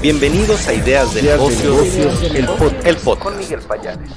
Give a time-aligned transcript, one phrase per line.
[0.00, 2.46] Bienvenidos a Ideas de Negocios, el,
[2.96, 3.20] podcast.
[3.20, 4.08] Con Miguel Payares.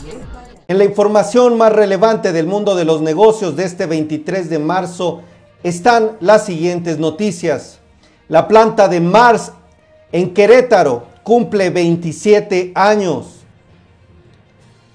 [0.67, 5.23] En la información más relevante del mundo de los negocios de este 23 de marzo
[5.63, 7.79] están las siguientes noticias.
[8.27, 9.53] La planta de Mars
[10.11, 13.37] en Querétaro cumple 27 años.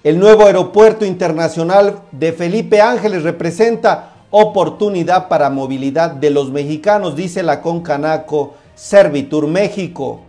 [0.05, 7.43] El nuevo aeropuerto internacional de Felipe Ángeles representa oportunidad para movilidad de los mexicanos, dice
[7.43, 10.26] la Concanaco Servitur México.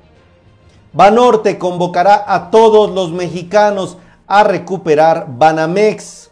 [0.97, 6.31] Banorte convocará a todos los mexicanos a recuperar Banamex.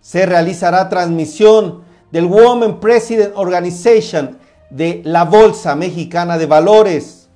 [0.00, 4.38] Se realizará transmisión del Women President Organization
[4.70, 7.28] de la Bolsa Mexicana de Valores.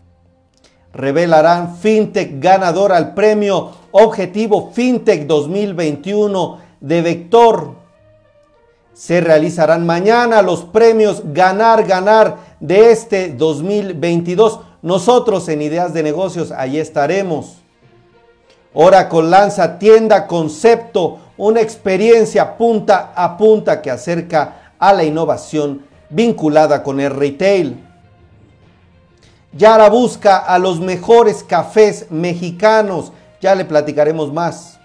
[0.93, 7.75] Revelarán FinTech ganador al premio Objetivo FinTech 2021 de Vector.
[8.93, 16.53] Se realizarán mañana los premios Ganar, Ganar de este 2022 nosotros en Ideas de Negocios,
[16.53, 17.57] ahí estaremos.
[18.75, 26.83] Oracle lanza tienda concepto, una experiencia punta a punta que acerca a la innovación vinculada
[26.83, 27.83] con el retail.
[29.55, 34.79] Yara busca a los mejores cafés mexicanos, ya le platicaremos más.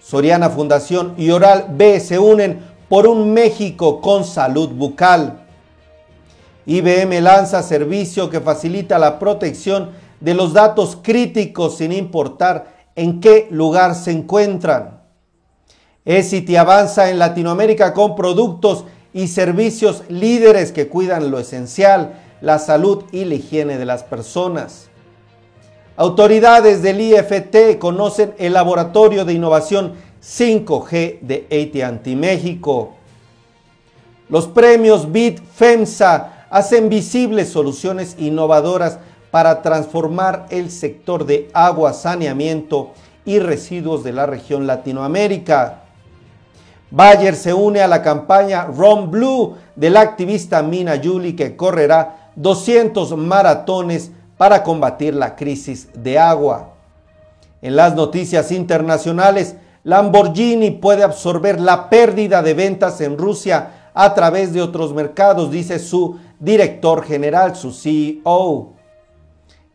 [0.00, 5.48] Soriana Fundación y Oral B se unen por un México con salud bucal.
[6.70, 9.90] IBM lanza servicio que facilita la protección
[10.20, 15.00] de los datos críticos sin importar en qué lugar se encuentran.
[16.04, 23.02] Essity avanza en Latinoamérica con productos y servicios líderes que cuidan lo esencial, la salud
[23.10, 24.90] y la higiene de las personas.
[25.96, 32.94] Autoridades del IFT conocen el laboratorio de innovación 5G de AT&T México.
[34.28, 38.98] Los premios BIT FEMSA hacen visibles soluciones innovadoras
[39.30, 42.90] para transformar el sector de agua, saneamiento
[43.24, 45.82] y residuos de la región Latinoamérica.
[46.90, 53.16] Bayer se une a la campaña Run Blue del activista Mina Yuli que correrá 200
[53.16, 56.70] maratones para combatir la crisis de agua.
[57.62, 64.52] En las noticias internacionales, Lamborghini puede absorber la pérdida de ventas en Rusia a través
[64.52, 68.72] de otros mercados, dice su director general, su CEO.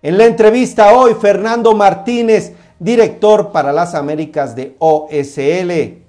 [0.02, 6.04] En la entrevista hoy, Fernando Martínez, director para las Américas de OSL.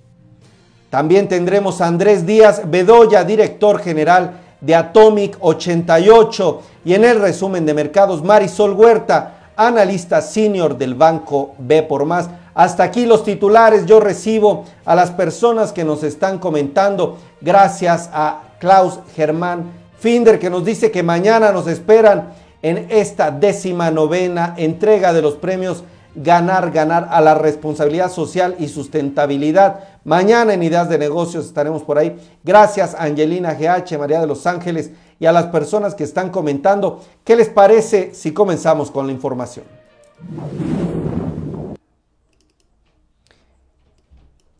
[0.90, 6.62] También tendremos a Andrés Díaz Bedoya, director general de Atomic 88.
[6.84, 12.28] Y en el resumen de mercados, Marisol Huerta, analista senior del banco B por más.
[12.54, 13.86] Hasta aquí los titulares.
[13.86, 17.18] Yo recibo a las personas que nos están comentando.
[17.40, 23.90] Gracias a Klaus Germán Finder que nos dice que mañana nos esperan en esta décima
[23.90, 25.84] novena entrega de los premios
[26.14, 29.80] Ganar, Ganar a la responsabilidad social y sustentabilidad.
[30.04, 32.16] Mañana en Ideas de Negocios estaremos por ahí.
[32.42, 34.90] Gracias Angelina GH, María de los Ángeles
[35.20, 37.02] y a las personas que están comentando.
[37.22, 39.66] ¿Qué les parece si comenzamos con la información?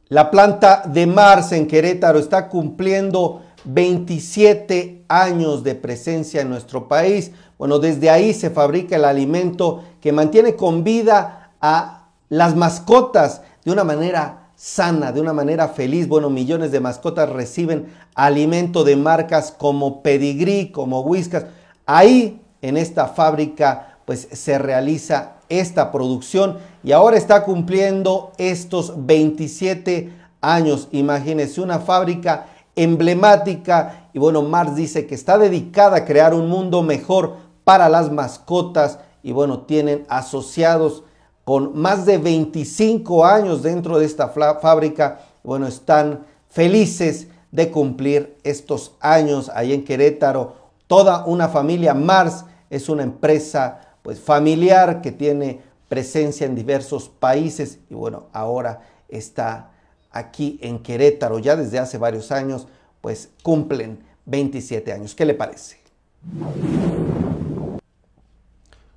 [0.08, 7.32] La planta de Mars en Querétaro está cumpliendo 27 años de presencia en nuestro país.
[7.58, 13.72] Bueno, desde ahí se fabrica el alimento que mantiene con vida a las mascotas de
[13.72, 16.08] una manera sana, de una manera feliz.
[16.08, 21.46] Bueno, millones de mascotas reciben alimento de marcas como Pedigree, como Whiskas.
[21.84, 30.12] Ahí, en esta fábrica, pues se realiza esta producción y ahora está cumpliendo estos 27
[30.40, 30.88] años.
[30.92, 34.10] Imagínense una fábrica emblemática.
[34.12, 39.00] Y bueno, Mars dice que está dedicada a crear un mundo mejor para las mascotas.
[39.22, 41.02] Y bueno, tienen asociados
[41.46, 48.96] con más de 25 años dentro de esta fábrica, bueno, están felices de cumplir estos
[48.98, 50.56] años ahí en Querétaro.
[50.88, 51.94] Toda una familia.
[51.94, 57.78] Mars es una empresa pues familiar que tiene presencia en diversos países.
[57.88, 59.70] Y bueno, ahora está
[60.16, 62.66] aquí en Querétaro ya desde hace varios años,
[63.00, 65.14] pues cumplen 27 años.
[65.14, 65.78] ¿Qué le parece?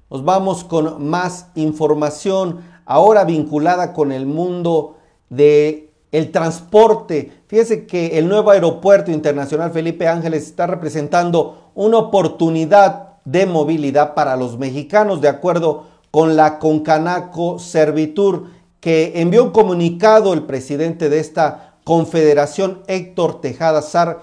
[0.09, 4.97] Nos vamos con más información ahora vinculada con el mundo
[5.29, 7.31] de el transporte.
[7.47, 14.35] Fíjese que el nuevo aeropuerto internacional Felipe Ángeles está representando una oportunidad de movilidad para
[14.35, 18.47] los mexicanos, de acuerdo con la Concanaco Servitur
[18.79, 24.21] que envió un comunicado el presidente de esta confederación, Héctor Tejada Sar,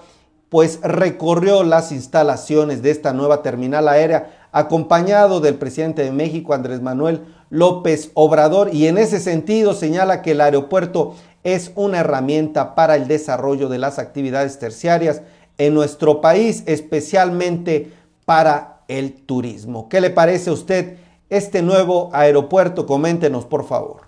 [0.49, 6.81] pues recorrió las instalaciones de esta nueva terminal aérea acompañado del presidente de México, Andrés
[6.81, 12.95] Manuel López Obrador, y en ese sentido señala que el aeropuerto es una herramienta para
[12.95, 15.21] el desarrollo de las actividades terciarias
[15.57, 17.91] en nuestro país, especialmente
[18.25, 19.89] para el turismo.
[19.89, 20.97] ¿Qué le parece a usted
[21.29, 22.85] este nuevo aeropuerto?
[22.85, 24.06] Coméntenos, por favor.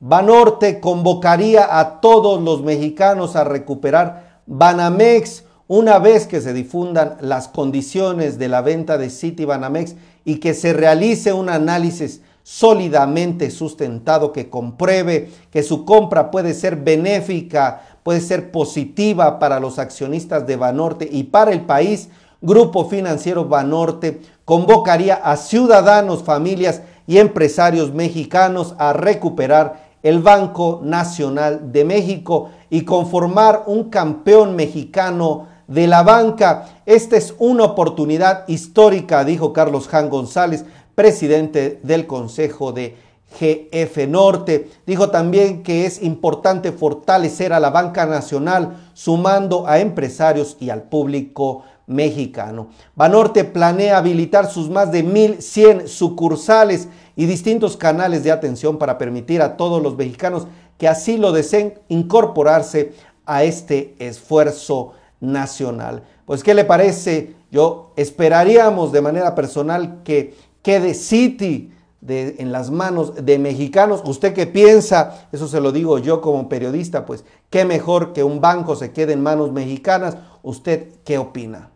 [0.00, 7.48] Banorte convocaría a todos los mexicanos a recuperar Banamex una vez que se difundan las
[7.48, 14.32] condiciones de la venta de City Banamex y que se realice un análisis sólidamente sustentado
[14.32, 20.54] que compruebe que su compra puede ser benéfica, puede ser positiva para los accionistas de
[20.54, 22.08] Banorte y para el país,
[22.40, 31.72] Grupo Financiero Banorte convocaría a ciudadanos, familias y empresarios mexicanos a recuperar el Banco Nacional
[31.72, 36.80] de México y conformar un campeón mexicano de la banca.
[36.84, 42.96] Esta es una oportunidad histórica, dijo Carlos Jan González, presidente del Consejo de
[43.40, 44.70] GF Norte.
[44.86, 50.84] Dijo también que es importante fortalecer a la banca nacional sumando a empresarios y al
[50.84, 52.68] público mexicano.
[52.94, 59.40] Banorte planea habilitar sus más de 1.100 sucursales y distintos canales de atención para permitir
[59.42, 60.46] a todos los mexicanos
[60.78, 62.92] que así lo deseen incorporarse
[63.24, 66.02] a este esfuerzo nacional.
[66.26, 67.34] Pues, ¿qué le parece?
[67.50, 71.72] Yo esperaríamos de manera personal que quede City
[72.08, 74.02] en las manos de mexicanos.
[74.04, 75.28] ¿Usted qué piensa?
[75.32, 79.12] Eso se lo digo yo como periodista, pues qué mejor que un banco se quede
[79.12, 80.16] en manos mexicanas.
[80.42, 81.70] ¿Usted qué opina?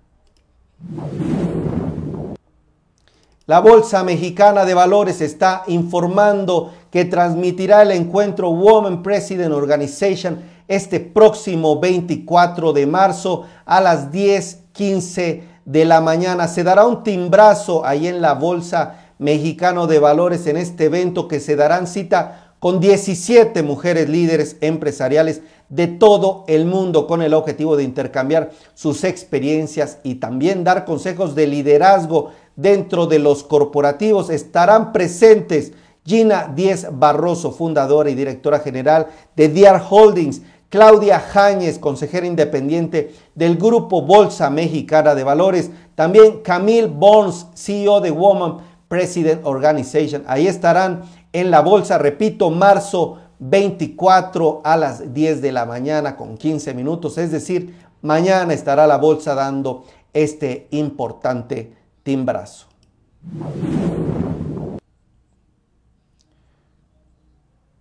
[3.46, 11.00] La Bolsa Mexicana de Valores está informando que transmitirá el encuentro Women President Organization este
[11.00, 16.46] próximo 24 de marzo a las 10:15 de la mañana.
[16.46, 21.40] Se dará un timbrazo ahí en la Bolsa Mexicano de Valores en este evento que
[21.40, 25.40] se darán cita con 17 mujeres líderes empresariales
[25.70, 31.34] de todo el mundo con el objetivo de intercambiar sus experiencias y también dar consejos
[31.34, 34.28] de liderazgo dentro de los corporativos.
[34.30, 35.72] Estarán presentes
[36.04, 43.56] Gina Díez Barroso, fundadora y directora general de DR Holdings, Claudia Jáñez, consejera independiente del
[43.56, 50.24] Grupo Bolsa Mexicana de Valores, también Camille Bones, CEO de Woman President Organization.
[50.26, 56.36] Ahí estarán en la bolsa, repito, marzo 24 a las 10 de la mañana con
[56.36, 61.72] 15 minutos, es decir, mañana estará la bolsa dando este importante
[62.02, 62.66] timbrazo.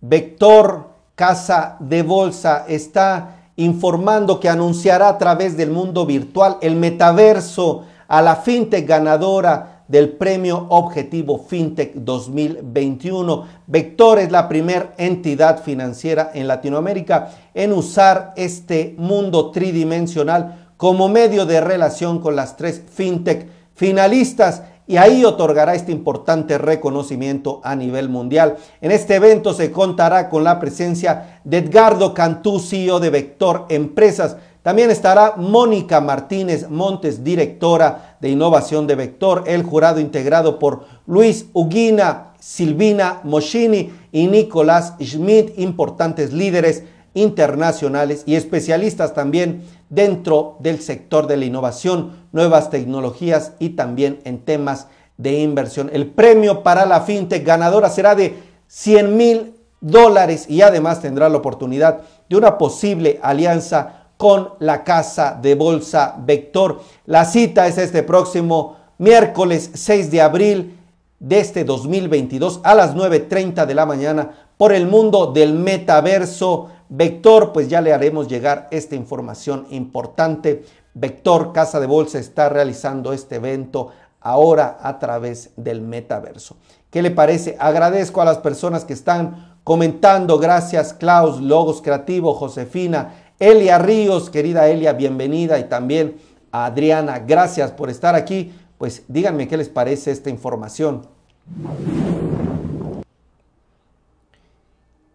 [0.00, 7.84] Vector Casa de Bolsa está informando que anunciará a través del mundo virtual el metaverso
[8.08, 13.44] a la fintech ganadora del premio Objetivo FinTech 2021.
[13.66, 21.44] Vector es la primera entidad financiera en Latinoamérica en usar este mundo tridimensional como medio
[21.44, 28.08] de relación con las tres FinTech finalistas y ahí otorgará este importante reconocimiento a nivel
[28.08, 28.58] mundial.
[28.80, 34.36] En este evento se contará con la presencia de Edgardo Cantú, CEO de Vector Empresas,
[34.62, 41.46] también estará Mónica Martínez Montes, directora de innovación de Vector, el jurado integrado por Luis
[41.54, 46.84] Uguina, Silvina Moschini y Nicolás Schmidt, importantes líderes
[47.14, 54.40] internacionales y especialistas también dentro del sector de la innovación, nuevas tecnologías y también en
[54.40, 55.90] temas de inversión.
[55.92, 58.36] El premio para la fintech ganadora será de
[58.68, 65.38] 100 mil dólares y además tendrá la oportunidad de una posible alianza con la casa
[65.40, 66.82] de bolsa Vector.
[67.06, 70.78] La cita es este próximo miércoles 6 de abril
[71.18, 77.54] de este 2022 a las 9.30 de la mañana por el mundo del metaverso Vector,
[77.54, 80.66] pues ya le haremos llegar esta información importante.
[80.92, 83.88] Vector Casa de Bolsa está realizando este evento
[84.20, 86.56] ahora a través del metaverso.
[86.90, 87.56] ¿Qué le parece?
[87.58, 90.38] Agradezco a las personas que están comentando.
[90.38, 96.18] Gracias, Klaus, Logos Creativo, Josefina, Elia Ríos, querida Elia, bienvenida y también
[96.52, 98.52] a Adriana, gracias por estar aquí.
[98.76, 101.06] Pues díganme qué les parece esta información.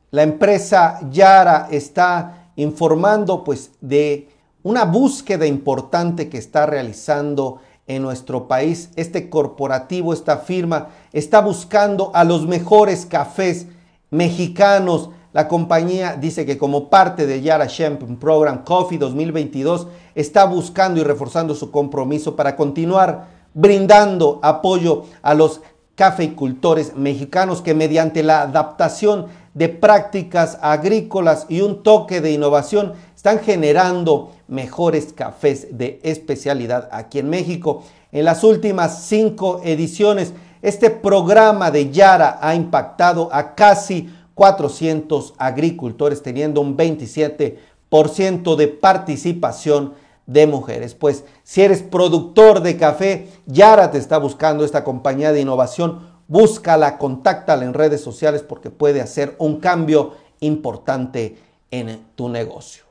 [0.10, 4.28] La empresa Yara está informando pues de
[4.64, 8.90] una búsqueda importante que está realizando en nuestro país.
[8.96, 13.68] Este corporativo, esta firma, está buscando a los mejores cafés
[14.10, 21.02] mexicanos La compañía dice que como parte de Yara Champion Program Coffee 2022 está buscando
[21.02, 25.60] y reforzando su compromiso para continuar brindando apoyo a los
[25.96, 33.40] cafeicultores mexicanos que mediante la adaptación de prácticas agrícolas y un toque de innovación están
[33.40, 37.84] generando mejores cafés de especialidad aquí en México.
[38.14, 46.22] En las últimas cinco ediciones, este programa de Yara ha impactado a casi 400 agricultores,
[46.22, 49.94] teniendo un 27% de participación
[50.28, 50.94] de mujeres.
[50.94, 56.14] Pues si eres productor de café, Yara te está buscando esta compañía de innovación.
[56.28, 61.38] Búscala, contáctala en redes sociales porque puede hacer un cambio importante
[61.72, 62.84] en tu negocio.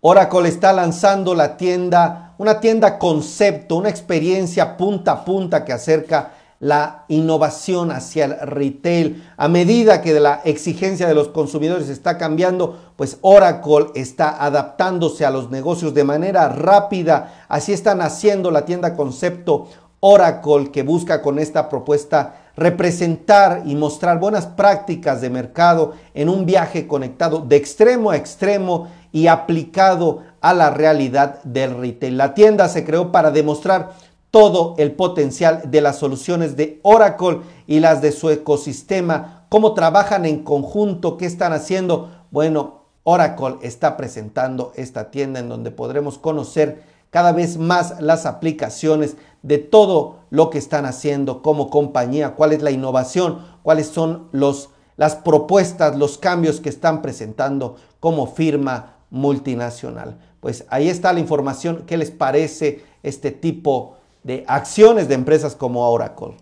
[0.00, 6.32] Oracle está lanzando la tienda, una tienda concepto, una experiencia punta a punta que acerca
[6.62, 9.28] la innovación hacia el retail.
[9.36, 15.32] A medida que la exigencia de los consumidores está cambiando, pues Oracle está adaptándose a
[15.32, 17.46] los negocios de manera rápida.
[17.48, 19.66] Así están haciendo la tienda concepto
[19.98, 26.46] Oracle que busca con esta propuesta representar y mostrar buenas prácticas de mercado en un
[26.46, 32.18] viaje conectado de extremo a extremo y aplicado a la realidad del retail.
[32.18, 37.80] La tienda se creó para demostrar todo el potencial de las soluciones de Oracle y
[37.80, 42.10] las de su ecosistema, cómo trabajan en conjunto, qué están haciendo.
[42.30, 49.16] Bueno, Oracle está presentando esta tienda en donde podremos conocer cada vez más las aplicaciones
[49.42, 54.70] de todo lo que están haciendo como compañía, cuál es la innovación, cuáles son los,
[54.96, 60.18] las propuestas, los cambios que están presentando como firma multinacional.
[60.40, 61.84] Pues ahí está la información.
[61.86, 66.36] ¿Qué les parece este tipo de acciones de empresas como Oracle.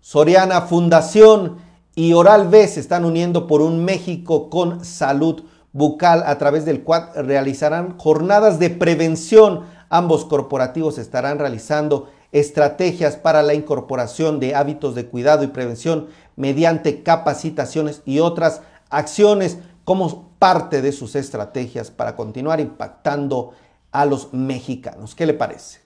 [0.00, 1.58] Soriana Fundación
[1.94, 6.82] y Oral B se están uniendo por un México con salud bucal a través del
[6.82, 9.62] cual realizarán jornadas de prevención.
[9.88, 17.02] Ambos corporativos estarán realizando estrategias para la incorporación de hábitos de cuidado y prevención mediante
[17.02, 23.52] capacitaciones y otras acciones como parte de sus estrategias para continuar impactando
[23.92, 25.14] a los mexicanos.
[25.14, 25.80] ¿Qué le parece?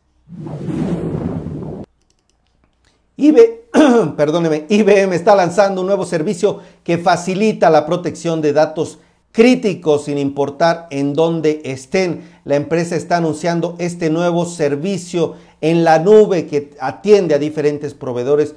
[4.17, 8.99] perdóneme, IBM está lanzando un nuevo servicio que facilita la protección de datos
[9.33, 12.23] críticos sin importar en dónde estén.
[12.45, 18.55] La empresa está anunciando este nuevo servicio en la nube que atiende a diferentes proveedores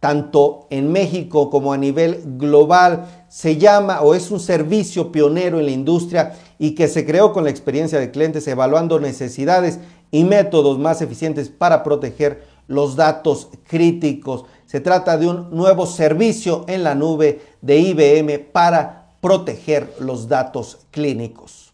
[0.00, 3.24] tanto en México como a nivel global.
[3.28, 7.44] Se llama o es un servicio pionero en la industria y que se creó con
[7.44, 9.78] la experiencia de clientes evaluando necesidades
[10.10, 14.44] y métodos más eficientes para proteger los datos críticos.
[14.66, 20.78] Se trata de un nuevo servicio en la nube de IBM para proteger los datos
[20.90, 21.72] clínicos.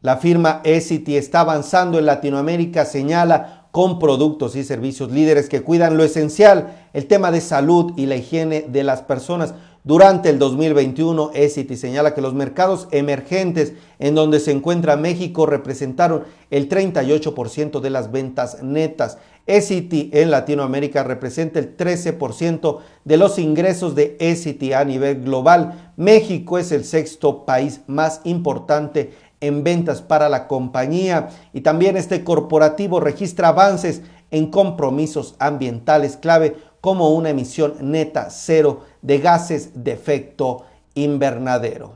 [0.00, 5.96] La firma Essity está avanzando en Latinoamérica, señala con productos y servicios líderes que cuidan
[5.96, 9.52] lo esencial, el tema de salud y la higiene de las personas.
[9.82, 16.22] Durante el 2021, Essity señala que los mercados emergentes en donde se encuentra México representaron
[16.50, 19.18] el 38% de las ventas netas.
[19.46, 25.92] Essity en Latinoamérica representa el 13% de los ingresos de Essity a nivel global.
[25.96, 29.12] México es el sexto país más importante
[29.46, 36.56] en ventas para la compañía y también este corporativo registra avances en compromisos ambientales clave
[36.80, 41.92] como una emisión neta cero de gases de efecto invernadero.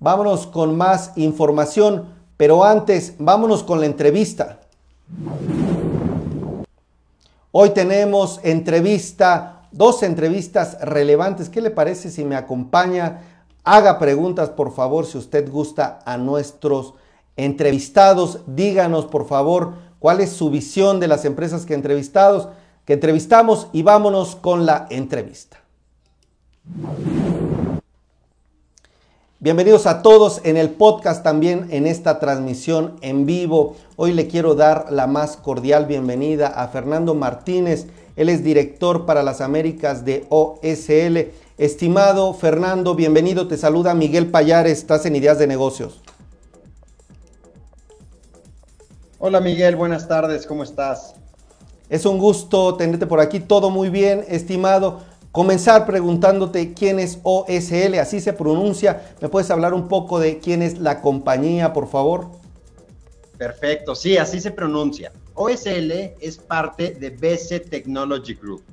[0.00, 4.60] Vámonos con más información, pero antes vámonos con la entrevista.
[7.50, 11.48] Hoy tenemos entrevista dos entrevistas relevantes.
[11.48, 13.20] ¿Qué le parece si me acompaña?
[13.64, 16.94] Haga preguntas, por favor, si usted gusta a nuestros
[17.36, 18.40] entrevistados.
[18.46, 22.48] Díganos, por favor, cuál es su visión de las empresas que entrevistados,
[22.84, 25.58] que entrevistamos y vámonos con la entrevista.
[29.40, 33.76] Bienvenidos a todos en el podcast también en esta transmisión en vivo.
[33.94, 37.86] Hoy le quiero dar la más cordial bienvenida a Fernando Martínez.
[38.18, 41.30] Él es director para las Américas de OSL.
[41.56, 43.46] Estimado Fernando, bienvenido.
[43.46, 44.78] Te saluda Miguel Payares.
[44.78, 46.00] Estás en Ideas de Negocios.
[49.20, 50.48] Hola Miguel, buenas tardes.
[50.48, 51.14] ¿Cómo estás?
[51.88, 53.38] Es un gusto tenerte por aquí.
[53.38, 55.02] Todo muy bien, estimado.
[55.30, 59.14] Comenzar preguntándote quién es OSL, así se pronuncia.
[59.20, 62.30] ¿Me puedes hablar un poco de quién es la compañía, por favor?
[63.36, 65.12] Perfecto, sí, así se pronuncia.
[65.40, 68.64] OSL es parte de BC Technology Group.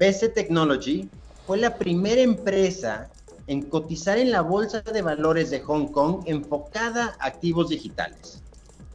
[0.00, 1.08] BC Technology
[1.46, 3.08] fue la primera empresa
[3.46, 8.42] en cotizar en la Bolsa de Valores de Hong Kong enfocada a activos digitales.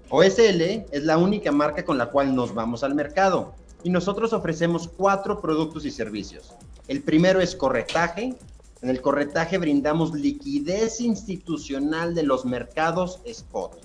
[0.09, 0.61] OSL
[0.91, 5.39] es la única marca con la cual nos vamos al mercado y nosotros ofrecemos cuatro
[5.39, 6.55] productos y servicios.
[6.89, 8.35] El primero es corretaje.
[8.81, 13.79] En el corretaje brindamos liquidez institucional de los mercados spot.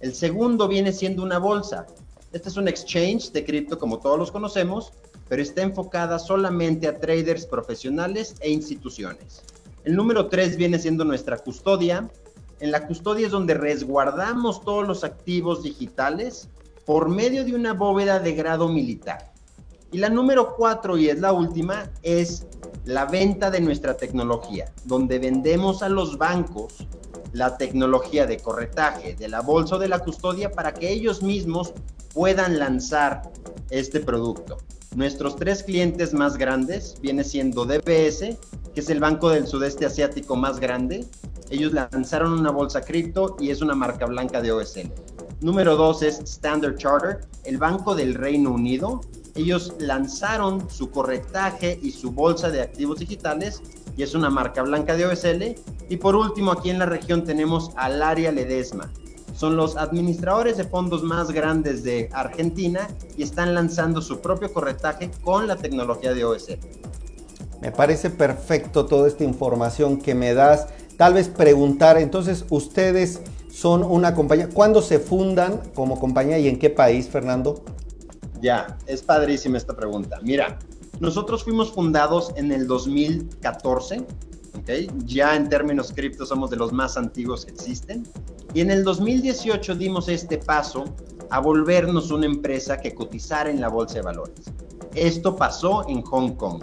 [0.00, 1.86] El segundo viene siendo una bolsa.
[2.32, 4.92] Este es un exchange de cripto como todos los conocemos,
[5.28, 9.42] pero está enfocada solamente a traders profesionales e instituciones.
[9.84, 12.10] El número tres viene siendo nuestra custodia.
[12.60, 16.48] En la custodia es donde resguardamos todos los activos digitales
[16.86, 19.32] por medio de una bóveda de grado militar.
[19.90, 22.46] Y la número cuatro, y es la última, es
[22.86, 26.86] la venta de nuestra tecnología, donde vendemos a los bancos
[27.32, 31.72] la tecnología de corretaje de la bolsa o de la custodia para que ellos mismos
[32.12, 33.22] puedan lanzar
[33.70, 34.58] este producto.
[34.94, 38.36] Nuestros tres clientes más grandes viene siendo DBS,
[38.74, 41.06] que es el banco del sudeste asiático más grande.
[41.48, 44.90] Ellos lanzaron una bolsa cripto y es una marca blanca de OSL.
[45.40, 49.00] Número dos es Standard Charter, el banco del Reino Unido.
[49.34, 53.62] Ellos lanzaron su corretaje y su bolsa de activos digitales
[53.96, 55.54] y es una marca blanca de OSL.
[55.88, 58.90] Y por último, aquí en la región tenemos al área Ledesma,
[59.34, 65.10] son los administradores de fondos más grandes de Argentina y están lanzando su propio corretaje
[65.22, 66.58] con la tecnología de OSL.
[67.60, 70.66] Me parece perfecto toda esta información que me das.
[70.96, 73.20] Tal vez preguntar, entonces, ustedes
[73.50, 77.62] son una compañía, ¿cuándo se fundan como compañía y en qué país, Fernando?
[78.40, 80.18] Ya, es padrísima esta pregunta.
[80.22, 80.58] Mira,
[81.02, 84.06] nosotros fuimos fundados en el 2014
[85.04, 88.06] ya en términos cripto somos de los más antiguos que existen.
[88.54, 90.84] Y en el 2018 dimos este paso
[91.30, 94.52] a volvernos una empresa que cotizara en la bolsa de valores.
[94.94, 96.62] Esto pasó en Hong Kong.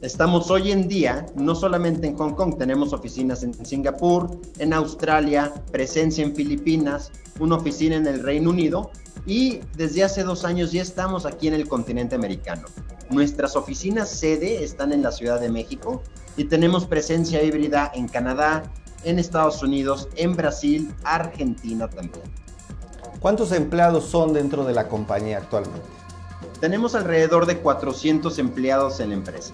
[0.00, 5.52] Estamos hoy en día no solamente en Hong Kong, tenemos oficinas en Singapur, en Australia,
[5.72, 8.90] presencia en Filipinas, una oficina en el Reino Unido
[9.28, 12.62] y desde hace dos años ya estamos aquí en el continente americano.
[13.10, 16.02] Nuestras oficinas sede están en la Ciudad de México
[16.38, 18.62] y tenemos presencia híbrida en Canadá,
[19.04, 22.24] en Estados Unidos, en Brasil, Argentina también.
[23.20, 25.86] ¿Cuántos empleados son dentro de la compañía actualmente?
[26.60, 29.52] Tenemos alrededor de 400 empleados en la empresa.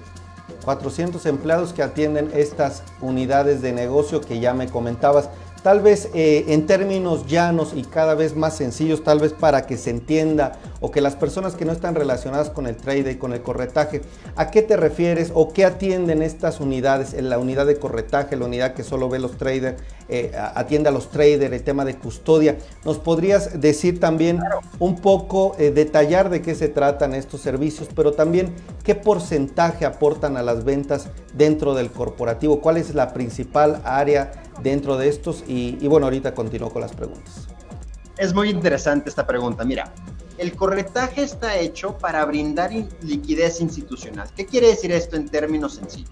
[0.64, 5.30] 400 empleados que atienden estas unidades de negocio que ya me comentabas
[5.64, 9.78] tal vez eh, en términos llanos y cada vez más sencillos, tal vez para que
[9.78, 13.32] se entienda o que las personas que no están relacionadas con el trade y con
[13.32, 14.02] el corretaje,
[14.36, 17.14] ¿a qué te refieres o qué atienden estas unidades?
[17.14, 20.92] En la unidad de corretaje, la unidad que solo ve los traders, eh, atiende a
[20.92, 22.58] los traders, el tema de custodia.
[22.84, 24.40] ¿Nos podrías decir también
[24.78, 30.36] un poco, eh, detallar de qué se tratan estos servicios, pero también qué porcentaje aportan
[30.36, 32.60] a las ventas dentro del corporativo?
[32.60, 35.44] ¿Cuál es la principal área dentro de estos?
[35.46, 37.46] Y, bueno, ahorita continúo con las preguntas.
[38.16, 39.64] Es muy interesante esta pregunta.
[39.64, 39.92] Mira,
[40.38, 42.70] el corretaje está hecho para brindar
[43.02, 44.28] liquidez institucional.
[44.36, 46.10] ¿Qué quiere decir esto en términos sencillos?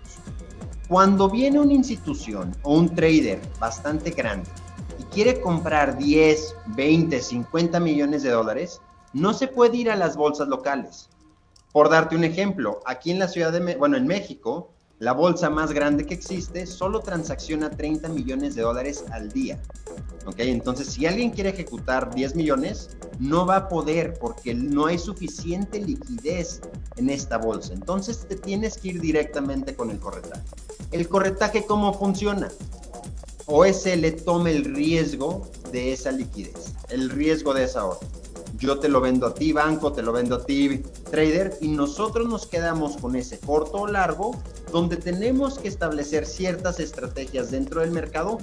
[0.89, 4.51] Cuando viene una institución o un trader bastante grande
[4.99, 8.81] y quiere comprar 10, 20, 50 millones de dólares,
[9.13, 11.09] no se puede ir a las bolsas locales.
[11.73, 14.72] Por darte un ejemplo, aquí en la ciudad de, bueno, en México,
[15.03, 19.61] la bolsa más grande que existe solo transacciona 30 millones de dólares al día.
[20.27, 20.37] ¿Ok?
[20.39, 25.81] Entonces, si alguien quiere ejecutar 10 millones, no va a poder porque no hay suficiente
[25.81, 26.61] liquidez
[26.95, 27.73] en esta bolsa.
[27.73, 30.45] Entonces, te tienes que ir directamente con el corretaje.
[30.93, 32.49] ¿El corretaje cómo funciona?
[33.47, 38.09] OSL toma el riesgo de esa liquidez, el riesgo de esa orden
[38.59, 42.29] yo te lo vendo a ti banco, te lo vendo a ti trader y nosotros
[42.29, 44.41] nos quedamos con ese corto o largo
[44.73, 48.39] donde tenemos que establecer ciertas estrategias dentro del mercado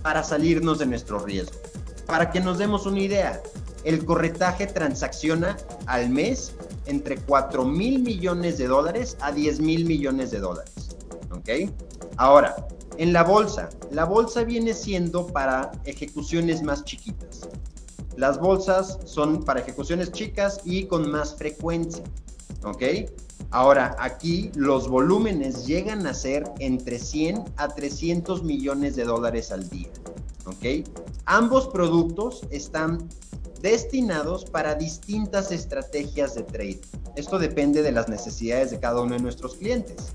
[0.00, 1.58] para salirnos de nuestro riesgo.
[2.06, 3.42] Para que nos demos una idea,
[3.84, 6.52] el corretaje transacciona al mes
[6.86, 10.96] entre 4 mil millones de dólares a 10 mil millones de dólares.
[11.32, 11.72] ¿Ok?
[12.16, 12.68] Ahora,
[12.98, 17.48] en la bolsa, la bolsa viene siendo para ejecuciones más chiquitas.
[18.16, 22.04] Las bolsas son para ejecuciones chicas y con más frecuencia.
[22.64, 22.82] ¿Ok?
[23.50, 29.68] Ahora, aquí los volúmenes llegan a ser entre 100 a 300 millones de dólares al
[29.68, 29.90] día.
[30.46, 30.86] ¿Ok?
[31.26, 33.08] Ambos productos están
[33.60, 36.80] destinados para distintas estrategias de trade.
[37.16, 40.14] Esto depende de las necesidades de cada uno de nuestros clientes.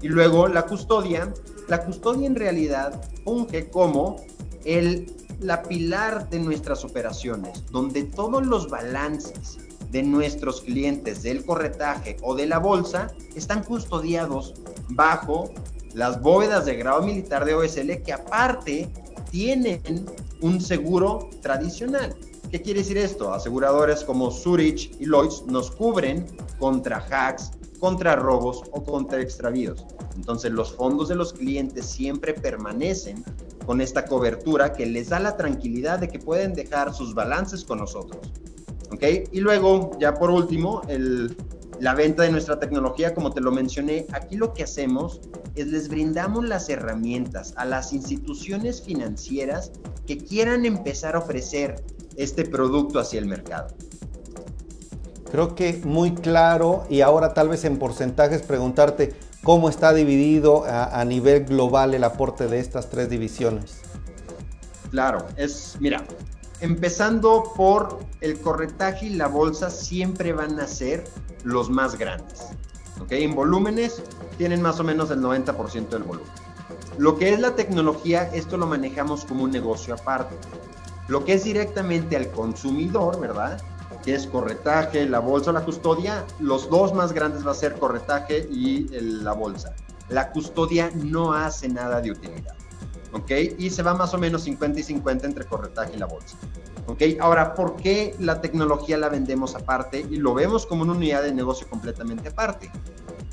[0.00, 1.32] Y luego la custodia.
[1.68, 4.16] La custodia en realidad funge como
[4.64, 9.58] el la pilar de nuestras operaciones, donde todos los balances
[9.90, 14.54] de nuestros clientes del corretaje o de la bolsa están custodiados
[14.88, 15.50] bajo
[15.94, 18.90] las bóvedas de grado militar de OSL que aparte
[19.30, 20.06] tienen
[20.40, 22.14] un seguro tradicional.
[22.50, 23.32] ¿Qué quiere decir esto?
[23.32, 26.26] Aseguradores como Zurich y Lloyds nos cubren
[26.58, 29.84] contra hacks, contra robos o contra extravíos.
[30.14, 33.24] Entonces los fondos de los clientes siempre permanecen
[33.66, 37.78] con esta cobertura que les da la tranquilidad de que pueden dejar sus balances con
[37.78, 38.32] nosotros.
[38.90, 39.02] ¿Ok?
[39.32, 41.36] Y luego, ya por último, el,
[41.80, 45.20] la venta de nuestra tecnología, como te lo mencioné, aquí lo que hacemos
[45.54, 49.72] es les brindamos las herramientas a las instituciones financieras
[50.06, 51.82] que quieran empezar a ofrecer
[52.16, 53.68] este producto hacia el mercado.
[55.30, 61.00] Creo que muy claro y ahora tal vez en porcentajes preguntarte cómo está dividido a,
[61.00, 63.80] a nivel global el aporte de estas tres divisiones.
[64.90, 66.04] Claro, es, mira,
[66.60, 71.04] empezando por el corretaje y la bolsa siempre van a ser
[71.44, 72.48] los más grandes.
[73.00, 73.12] ¿ok?
[73.12, 74.02] En volúmenes
[74.38, 76.30] tienen más o menos el 90% del volumen.
[76.98, 80.34] Lo que es la tecnología, esto lo manejamos como un negocio aparte.
[81.08, 83.60] Lo que es directamente al consumidor, ¿verdad?
[84.02, 87.78] Que es corretaje, la bolsa o la custodia, los dos más grandes va a ser
[87.78, 89.74] corretaje y la bolsa.
[90.08, 92.54] La custodia no hace nada de utilidad.
[93.12, 93.30] ¿Ok?
[93.58, 96.36] Y se va más o menos 50 y 50 entre corretaje y la bolsa.
[96.86, 97.02] ¿ok?
[97.20, 101.34] Ahora, ¿por qué la tecnología la vendemos aparte y lo vemos como una unidad de
[101.34, 102.70] negocio completamente aparte?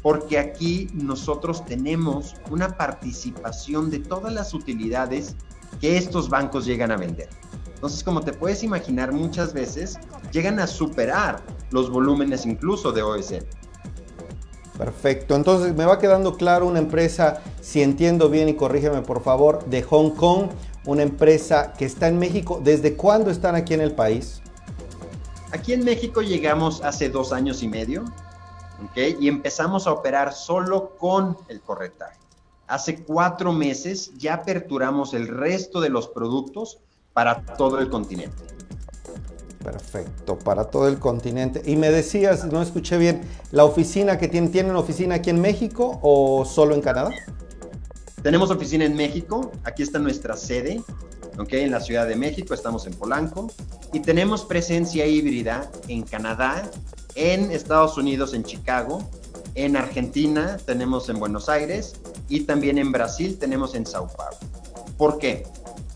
[0.01, 5.35] Porque aquí nosotros tenemos una participación de todas las utilidades
[5.79, 7.29] que estos bancos llegan a vender.
[7.73, 9.99] Entonces, como te puedes imaginar, muchas veces
[10.31, 13.45] llegan a superar los volúmenes incluso de OSL.
[14.77, 19.63] Perfecto, entonces me va quedando claro una empresa, si entiendo bien y corrígeme por favor,
[19.65, 20.49] de Hong Kong,
[20.85, 22.59] una empresa que está en México.
[22.63, 24.41] ¿Desde cuándo están aquí en el país?
[25.51, 28.03] Aquí en México llegamos hace dos años y medio,
[28.83, 28.97] ¿ok?
[29.19, 32.17] Y empezamos a operar solo con el corretaje.
[32.65, 36.79] Hace cuatro meses ya aperturamos el resto de los productos
[37.13, 38.43] para todo el continente.
[39.63, 41.61] Perfecto, para todo el continente.
[41.65, 43.21] Y me decías, no escuché bien,
[43.51, 47.11] ¿la oficina que tienen, tienen oficina aquí en México o solo en Canadá?
[48.21, 50.81] Tenemos oficina en México, aquí está nuestra sede.
[51.49, 53.51] En la Ciudad de México, estamos en Polanco.
[53.91, 56.69] Y tenemos presencia híbrida en Canadá,
[57.15, 59.09] en Estados Unidos, en Chicago,
[59.55, 61.93] en Argentina, tenemos en Buenos Aires
[62.29, 64.37] y también en Brasil tenemos en Sao Paulo.
[64.97, 65.43] ¿Por qué?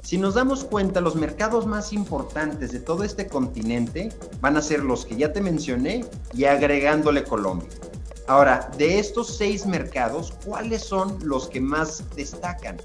[0.07, 4.07] Si nos damos cuenta, los mercados más importantes de todo este continente
[4.39, 7.67] van a ser los que ya te mencioné y agregándole Colombia.
[8.25, 12.77] Ahora, de estos seis mercados, ¿cuáles son los que más destacan?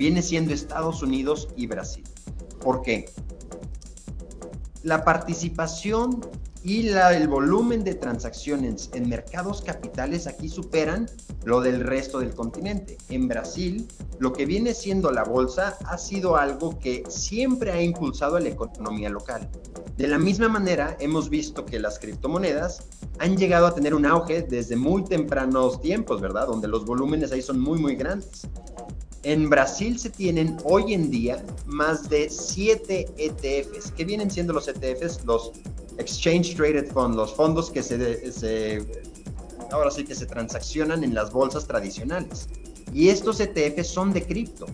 [0.00, 2.02] Viene siendo Estados Unidos y Brasil.
[2.58, 3.08] ¿Por qué?
[4.82, 6.28] La participación
[6.66, 11.10] y el volumen de transacciones en mercados capitales aquí superan
[11.44, 12.96] lo del resto del continente.
[13.10, 13.86] En Brasil,
[14.18, 18.48] lo que viene siendo la bolsa ha sido algo que siempre ha impulsado a la
[18.48, 19.46] economía local.
[19.98, 24.40] De la misma manera, hemos visto que las criptomonedas han llegado a tener un auge
[24.40, 26.46] desde muy tempranos tiempos, ¿verdad?
[26.46, 28.48] Donde los volúmenes ahí son muy, muy grandes.
[29.22, 33.90] En Brasil se tienen hoy en día más de 7 ETFs.
[33.90, 35.24] ¿Qué vienen siendo los ETFs?
[35.24, 35.52] Los
[35.98, 38.86] Exchange Traded Fund, los fondos que se,
[39.70, 42.48] ahora sí que se transaccionan en las bolsas tradicionales.
[42.92, 44.66] Y estos ETFs son de cripto.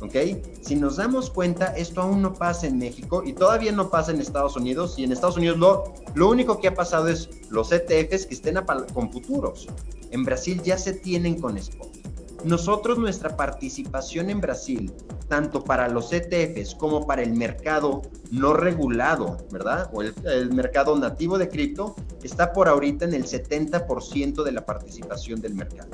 [0.00, 0.14] ¿Ok?
[0.62, 4.20] Si nos damos cuenta, esto aún no pasa en México y todavía no pasa en
[4.20, 4.96] Estados Unidos.
[4.96, 8.58] Y en Estados Unidos lo, lo único que ha pasado es los ETFs que estén
[8.94, 9.66] con futuros.
[10.10, 11.97] En Brasil ya se tienen con spot.
[12.44, 14.92] Nosotros nuestra participación en Brasil,
[15.28, 19.90] tanto para los ETFs como para el mercado no regulado, ¿verdad?
[19.92, 25.40] O el, mercado nativo de cripto, está por ahorita en el 70% de la participación
[25.40, 25.90] del mercado.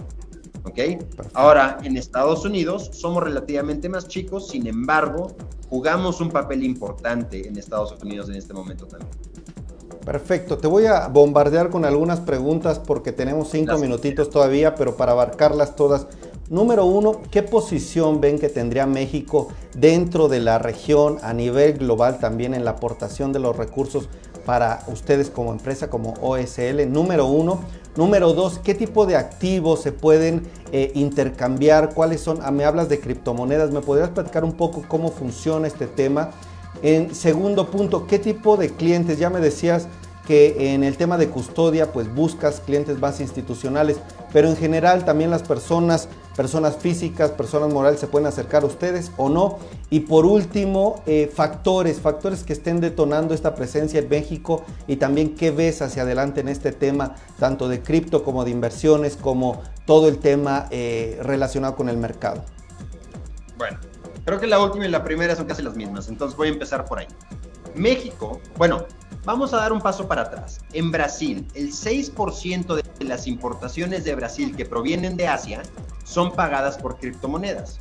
[0.64, 0.78] ¿Ok?
[1.34, 5.34] Ahora, en Estados Unidos somos relativamente más chicos, sin embargo,
[5.68, 9.10] jugamos un papel importante en Estados Unidos en este momento también.
[10.04, 15.12] Perfecto, te voy a bombardear con algunas preguntas porque tenemos cinco minutitos todavía, pero para
[15.12, 16.06] abarcarlas todas,
[16.50, 22.18] Número uno, ¿qué posición ven que tendría México dentro de la región a nivel global
[22.18, 24.10] también en la aportación de los recursos
[24.44, 26.92] para ustedes como empresa, como OSL?
[26.92, 27.60] Número uno.
[27.96, 31.94] Número dos, ¿qué tipo de activos se pueden eh, intercambiar?
[31.94, 32.40] ¿Cuáles son?
[32.42, 36.30] Ah, me hablas de criptomonedas, ¿me podrías platicar un poco cómo funciona este tema?
[36.84, 39.18] En segundo punto, ¿qué tipo de clientes?
[39.18, 39.88] Ya me decías
[40.26, 43.96] que en el tema de custodia pues buscas clientes más institucionales,
[44.34, 49.12] pero en general también las personas, personas físicas, personas morales se pueden acercar a ustedes
[49.16, 49.60] o no.
[49.88, 55.36] Y por último, eh, factores, factores que estén detonando esta presencia en México y también
[55.36, 60.06] qué ves hacia adelante en este tema, tanto de cripto como de inversiones, como todo
[60.06, 62.44] el tema eh, relacionado con el mercado.
[63.56, 63.78] Bueno,
[64.24, 66.84] creo que la última y la primera son casi las mismas, entonces voy a empezar
[66.84, 67.06] por ahí.
[67.74, 68.86] México, bueno,
[69.24, 70.60] Vamos a dar un paso para atrás.
[70.74, 75.62] En Brasil, el 6% de las importaciones de Brasil que provienen de Asia
[76.04, 77.78] son pagadas por criptomonedas.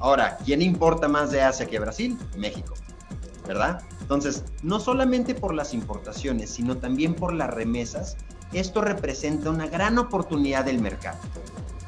[0.00, 2.18] Ahora, ¿quién importa más de Asia que Brasil?
[2.36, 2.74] México,
[3.48, 3.82] ¿verdad?
[4.02, 8.18] Entonces, no solamente por las importaciones, sino también por las remesas,
[8.52, 11.18] esto representa una gran oportunidad del mercado.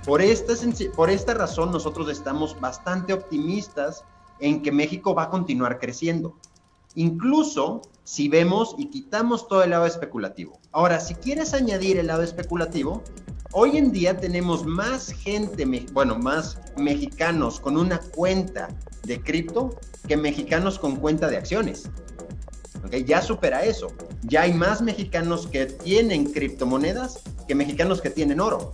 [0.05, 0.55] Por esta,
[0.97, 4.05] por esta razón, nosotros estamos bastante optimistas
[4.41, 6.37] en que México va a continuar creciendo.
[6.95, 10.59] Incluso si vemos y quitamos todo el lado especulativo.
[10.73, 13.03] Ahora, si quieres añadir el lado especulativo,
[13.53, 18.69] hoy en día tenemos más gente, bueno, más mexicanos con una cuenta
[19.05, 19.71] de cripto
[20.09, 21.88] que mexicanos con cuenta de acciones.
[22.85, 23.05] ¿Okay?
[23.05, 23.87] Ya supera eso.
[24.23, 28.73] Ya hay más mexicanos que tienen criptomonedas que mexicanos que tienen oro.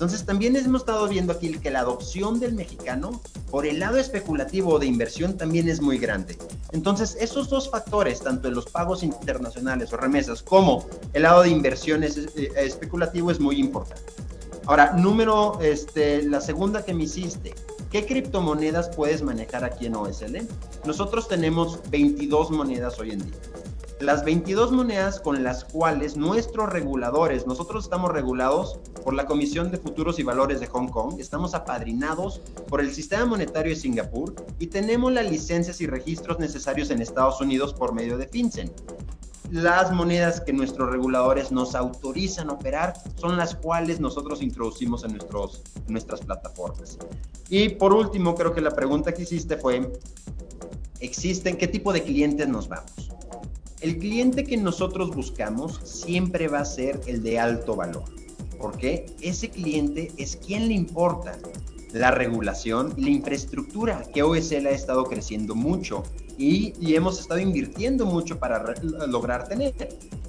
[0.00, 4.78] Entonces también hemos estado viendo aquí que la adopción del mexicano por el lado especulativo
[4.78, 6.38] de inversión también es muy grande.
[6.72, 11.50] Entonces esos dos factores, tanto en los pagos internacionales o remesas como el lado de
[11.50, 14.00] inversiones eh, especulativo es muy importante.
[14.64, 17.54] Ahora, número, este, la segunda que me hiciste,
[17.90, 20.48] ¿qué criptomonedas puedes manejar aquí en OSL?
[20.86, 23.38] Nosotros tenemos 22 monedas hoy en día
[24.00, 29.76] las 22 monedas con las cuales nuestros reguladores, nosotros estamos regulados por la Comisión de
[29.76, 34.68] Futuros y Valores de Hong Kong, estamos apadrinados por el Sistema Monetario de Singapur y
[34.68, 38.72] tenemos las licencias y registros necesarios en Estados Unidos por medio de FinCEN.
[39.50, 45.12] Las monedas que nuestros reguladores nos autorizan a operar son las cuales nosotros introducimos en,
[45.12, 46.96] nuestros, nuestras plataformas.
[47.50, 49.92] Y por último, creo que la pregunta que hiciste fue,
[51.00, 53.10] ¿existen qué tipo de clientes nos vamos?
[53.80, 58.04] El cliente que nosotros buscamos siempre va a ser el de alto valor,
[58.58, 61.38] porque ese cliente es quien le importa
[61.92, 66.02] la regulación la infraestructura que OSL ha estado creciendo mucho
[66.38, 68.74] y, hemos estado invirtiendo mucho para
[69.08, 69.74] lograr tener.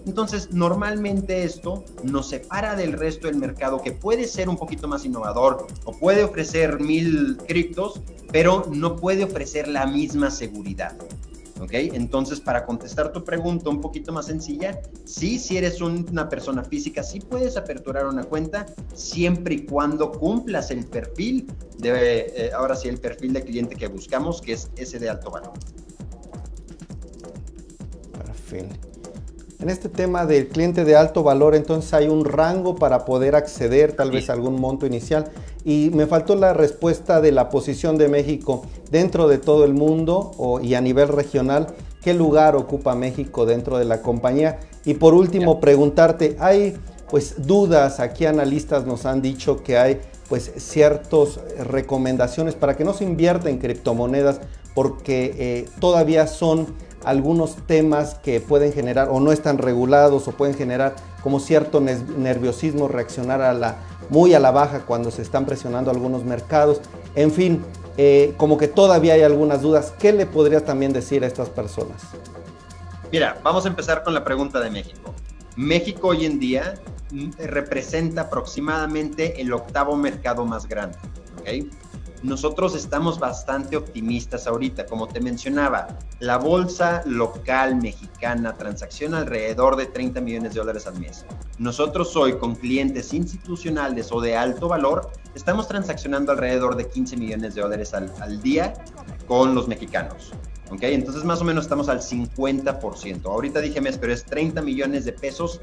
[0.05, 5.05] Entonces, normalmente esto nos separa del resto del mercado que puede ser un poquito más
[5.05, 10.97] innovador o puede ofrecer mil criptos, pero no puede ofrecer la misma seguridad.
[11.61, 11.73] ¿Ok?
[11.73, 17.03] Entonces, para contestar tu pregunta un poquito más sencilla, sí, si eres una persona física,
[17.03, 22.87] sí puedes aperturar una cuenta siempre y cuando cumplas el perfil de, eh, ahora sí,
[22.87, 25.53] el perfil de cliente que buscamos, que es ese de alto valor.
[28.11, 28.67] Perfil.
[29.59, 33.93] En este tema del cliente de alto valor, entonces hay un rango para poder acceder
[33.93, 35.31] tal vez a algún monto inicial.
[35.63, 40.59] Y me faltó la respuesta de la posición de México dentro de todo el mundo
[40.63, 41.67] y a nivel regional.
[42.01, 44.59] ¿Qué lugar ocupa México dentro de la compañía?
[44.85, 46.75] Y por último, preguntarte, hay
[47.09, 52.93] pues dudas, aquí analistas nos han dicho que hay pues ciertas recomendaciones para que no
[52.93, 54.39] se invierta en criptomonedas
[54.73, 56.67] porque eh, todavía son
[57.03, 62.87] algunos temas que pueden generar o no están regulados o pueden generar como cierto nerviosismo,
[62.87, 63.77] reaccionar a la,
[64.11, 66.81] muy a la baja cuando se están presionando algunos mercados.
[67.15, 67.63] En fin,
[67.97, 69.93] eh, como que todavía hay algunas dudas.
[69.97, 72.03] ¿Qué le podrías también decir a estas personas?
[73.11, 75.15] Mira, vamos a empezar con la pregunta de México.
[75.55, 76.75] México hoy en día
[77.11, 80.97] mm, representa aproximadamente el octavo mercado más grande.
[81.39, 81.69] ¿okay?
[82.23, 84.85] Nosotros estamos bastante optimistas ahorita.
[84.85, 85.87] Como te mencionaba,
[86.19, 91.25] la bolsa local mexicana transacciona alrededor de 30 millones de dólares al mes.
[91.57, 97.55] Nosotros hoy con clientes institucionales o de alto valor, estamos transaccionando alrededor de 15 millones
[97.55, 98.73] de dólares al, día
[99.27, 100.31] con los mexicanos.
[100.69, 100.83] ¿ok?
[100.83, 103.25] Entonces más o menos estamos al 50%.
[103.25, 105.59] Ahorita dije mes, pero es 30 millones de pesos,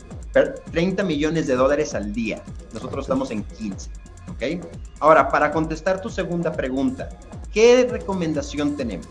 [0.73, 2.43] 30 millones de dólares al día.
[2.73, 3.91] Nosotros estamos en 15.
[4.31, 4.65] ¿Ok?
[5.01, 7.09] Ahora, para contestar tu segunda pregunta,
[7.53, 9.09] ¿qué recomendación tenemos?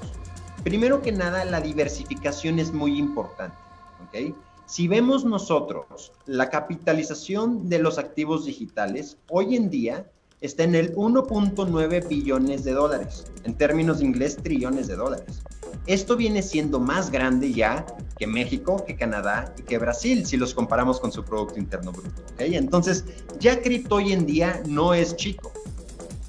[0.64, 3.58] Primero que nada, la diversificación es muy importante,
[4.06, 4.36] ¿ok?
[4.66, 10.06] Si vemos nosotros la capitalización de los activos digitales, hoy en día
[10.42, 15.42] está en el 1.9 billones de dólares, en términos de inglés, trillones de dólares.
[15.86, 17.86] Esto viene siendo más grande ya
[18.18, 22.22] que México, que Canadá y que Brasil, si los comparamos con su Producto Interno Bruto.
[22.34, 22.56] ¿okay?
[22.56, 23.06] Entonces,
[23.40, 25.52] ya cripto hoy en día no es chico,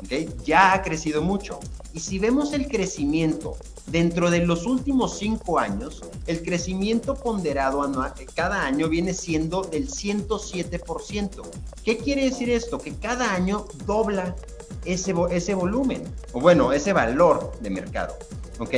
[0.05, 0.29] ¿okay?
[0.45, 1.59] ya ha crecido mucho.
[1.95, 3.57] Y si vemos el crecimiento
[3.91, 9.89] Dentro de los últimos cinco años, el crecimiento ponderado anual, cada año viene siendo del
[9.89, 11.43] 107%.
[11.85, 12.79] ¿Qué quiere decir esto?
[12.79, 14.37] Que cada año dobla
[14.85, 18.15] ese, ese volumen, o bueno, ese valor de mercado.
[18.59, 18.75] ¿Ok?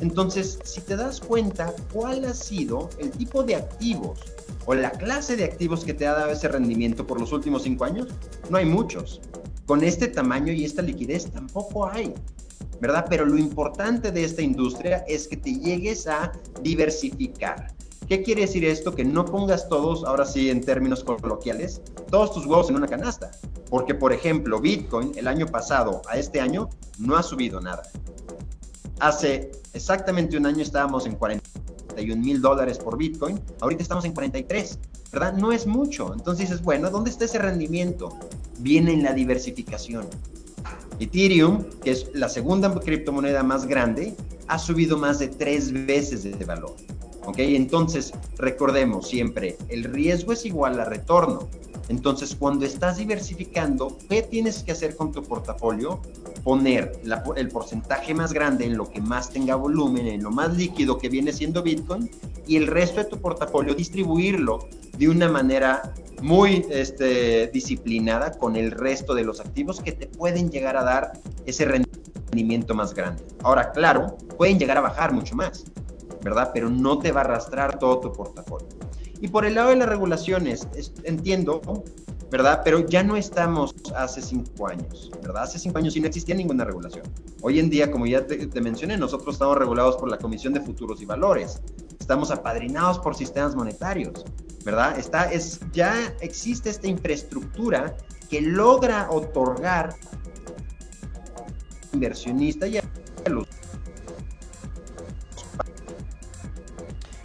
[0.00, 4.20] Entonces, si te das cuenta, ¿cuál ha sido el tipo de activos
[4.66, 7.84] o la clase de activos que te ha dado ese rendimiento por los últimos cinco
[7.84, 8.08] años?
[8.50, 9.20] No hay muchos.
[9.66, 12.14] Con este tamaño y esta liquidez tampoco hay.
[12.80, 13.06] ¿verdad?
[13.08, 17.72] Pero lo importante de esta industria es que te llegues a diversificar.
[18.08, 18.94] ¿Qué quiere decir esto?
[18.94, 23.30] Que no pongas todos, ahora sí en términos coloquiales, todos tus huevos en una canasta.
[23.70, 26.68] Porque, por ejemplo, Bitcoin el año pasado a este año
[26.98, 27.82] no ha subido nada.
[29.00, 34.78] Hace exactamente un año estábamos en 41 mil dólares por Bitcoin, ahorita estamos en 43,
[35.12, 35.34] ¿verdad?
[35.34, 36.12] No es mucho.
[36.12, 38.16] Entonces dices, bueno, ¿dónde está ese rendimiento?
[38.58, 40.06] Viene en la diversificación.
[41.00, 44.14] Ethereum, que es la segunda criptomoneda más grande,
[44.46, 46.76] ha subido más de tres veces de valor.
[47.26, 47.38] ¿Ok?
[47.38, 51.48] Entonces, recordemos siempre, el riesgo es igual a retorno.
[51.88, 56.00] Entonces, cuando estás diversificando, ¿qué tienes que hacer con tu portafolio?
[56.42, 56.92] Poner
[57.36, 61.08] el porcentaje más grande en lo que más tenga volumen, en lo más líquido que
[61.08, 62.10] viene siendo Bitcoin,
[62.46, 68.70] y el resto de tu portafolio distribuirlo de una manera muy este, disciplinada con el
[68.70, 71.12] resto de los activos que te pueden llegar a dar
[71.44, 73.22] ese rendimiento más grande.
[73.42, 75.64] Ahora, claro, pueden llegar a bajar mucho más,
[76.22, 76.50] ¿verdad?
[76.54, 78.68] Pero no te va a arrastrar todo tu portafolio.
[79.20, 80.68] Y por el lado de las regulaciones,
[81.04, 81.60] entiendo,
[82.30, 82.62] ¿verdad?
[82.64, 85.44] Pero ya no estamos hace cinco años, ¿verdad?
[85.44, 87.04] Hace cinco años sí no existía ninguna regulación.
[87.42, 91.00] Hoy en día, como ya te, mencioné, nosotros estamos regulados por la Comisión de Futuros
[91.00, 91.60] y Valores.
[91.98, 94.24] Estamos apadrinados por sistemas monetarios.
[94.64, 94.98] ¿verdad?
[94.98, 97.96] Está, es, ya existe esta infraestructura
[98.30, 99.94] que logra otorgar
[101.92, 102.82] inversionista y a
[103.28, 103.46] los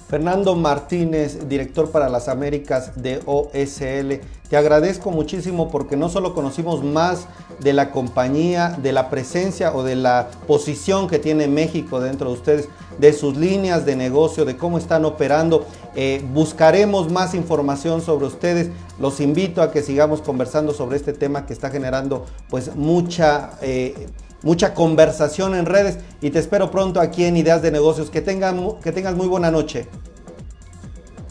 [0.09, 4.25] Fernando Martínez, director para las Américas de OSL.
[4.49, 7.27] Te agradezco muchísimo porque no solo conocimos más
[7.59, 12.33] de la compañía, de la presencia o de la posición que tiene México dentro de
[12.37, 15.67] ustedes, de sus líneas de negocio, de cómo están operando.
[15.93, 18.71] Eh, buscaremos más información sobre ustedes.
[18.99, 23.51] Los invito a que sigamos conversando sobre este tema que está generando pues mucha...
[23.61, 24.07] Eh,
[24.43, 28.09] mucha conversación en redes y te espero pronto aquí en Ideas de Negocios.
[28.09, 29.87] Que, tengan, que tengas muy buena noche.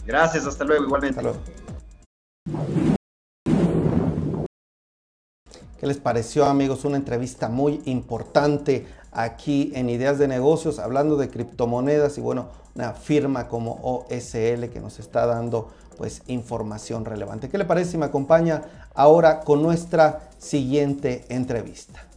[0.05, 1.21] Gracias, hasta luego, igualmente.
[5.79, 6.83] ¿Qué les pareció amigos?
[6.83, 12.91] Una entrevista muy importante aquí en Ideas de Negocios, hablando de criptomonedas y bueno, una
[12.93, 17.49] firma como OSL que nos está dando pues información relevante.
[17.49, 22.08] ¿Qué le parece si me acompaña ahora con nuestra siguiente entrevista?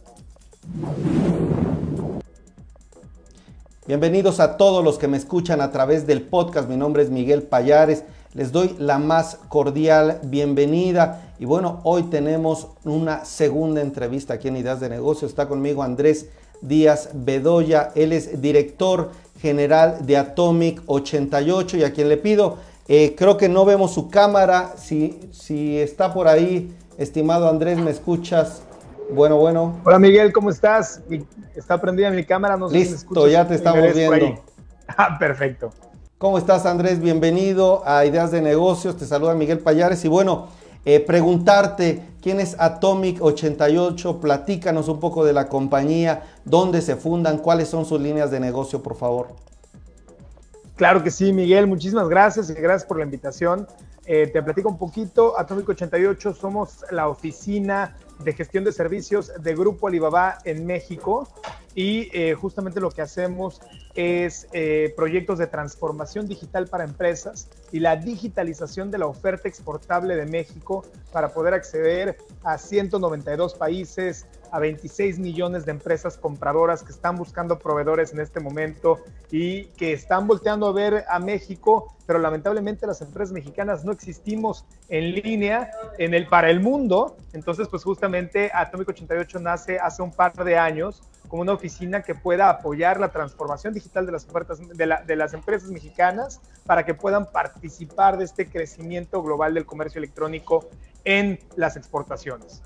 [3.85, 6.69] Bienvenidos a todos los que me escuchan a través del podcast.
[6.69, 8.05] Mi nombre es Miguel Payares.
[8.33, 11.33] Les doy la más cordial bienvenida.
[11.37, 15.27] Y bueno, hoy tenemos una segunda entrevista aquí en Ideas de Negocio.
[15.27, 16.29] Está conmigo Andrés
[16.61, 17.91] Díaz Bedoya.
[17.93, 23.49] Él es director general de Atomic 88 y a quien le pido, eh, creo que
[23.49, 24.75] no vemos su cámara.
[24.77, 28.61] Si, si está por ahí, estimado Andrés, ¿me escuchas?
[29.11, 29.79] Bueno, bueno.
[29.83, 31.01] Hola Miguel, ¿cómo estás?
[31.55, 34.41] Está prendida mi cámara, no sé Listo, ya te estamos viendo.
[34.95, 35.71] Ah, perfecto.
[36.17, 36.99] ¿Cómo estás Andrés?
[36.99, 38.97] Bienvenido a Ideas de Negocios.
[38.97, 40.49] Te saluda Miguel Payares y bueno,
[40.85, 47.37] eh, preguntarte quién es Atomic 88, platícanos un poco de la compañía, dónde se fundan,
[47.37, 49.29] cuáles son sus líneas de negocio, por favor.
[50.75, 53.67] Claro que sí, Miguel, muchísimas gracias y gracias por la invitación.
[54.05, 59.55] Eh, te platico un poquito, Atomic 88 somos la oficina de gestión de servicios de
[59.55, 61.27] Grupo Alibaba en México
[61.75, 63.61] y eh, justamente lo que hacemos
[63.95, 70.15] es eh, proyectos de transformación digital para empresas y la digitalización de la oferta exportable
[70.15, 76.91] de México para poder acceder a 192 países, a 26 millones de empresas compradoras que
[76.91, 78.99] están buscando proveedores en este momento
[79.31, 84.65] y que están volteando a ver a México, pero lamentablemente las empresas mexicanas no existimos
[84.89, 87.17] en línea en el, para el mundo.
[87.33, 92.15] Entonces, pues justamente Atomic 88 nace hace un par de años como una oficina que
[92.15, 97.31] pueda apoyar la transformación digital de las ofertas de, las empresas mexicanas para que puedan
[97.31, 100.69] participar de este crecimiento global del comercio electrónico
[101.05, 102.61] en las exportaciones.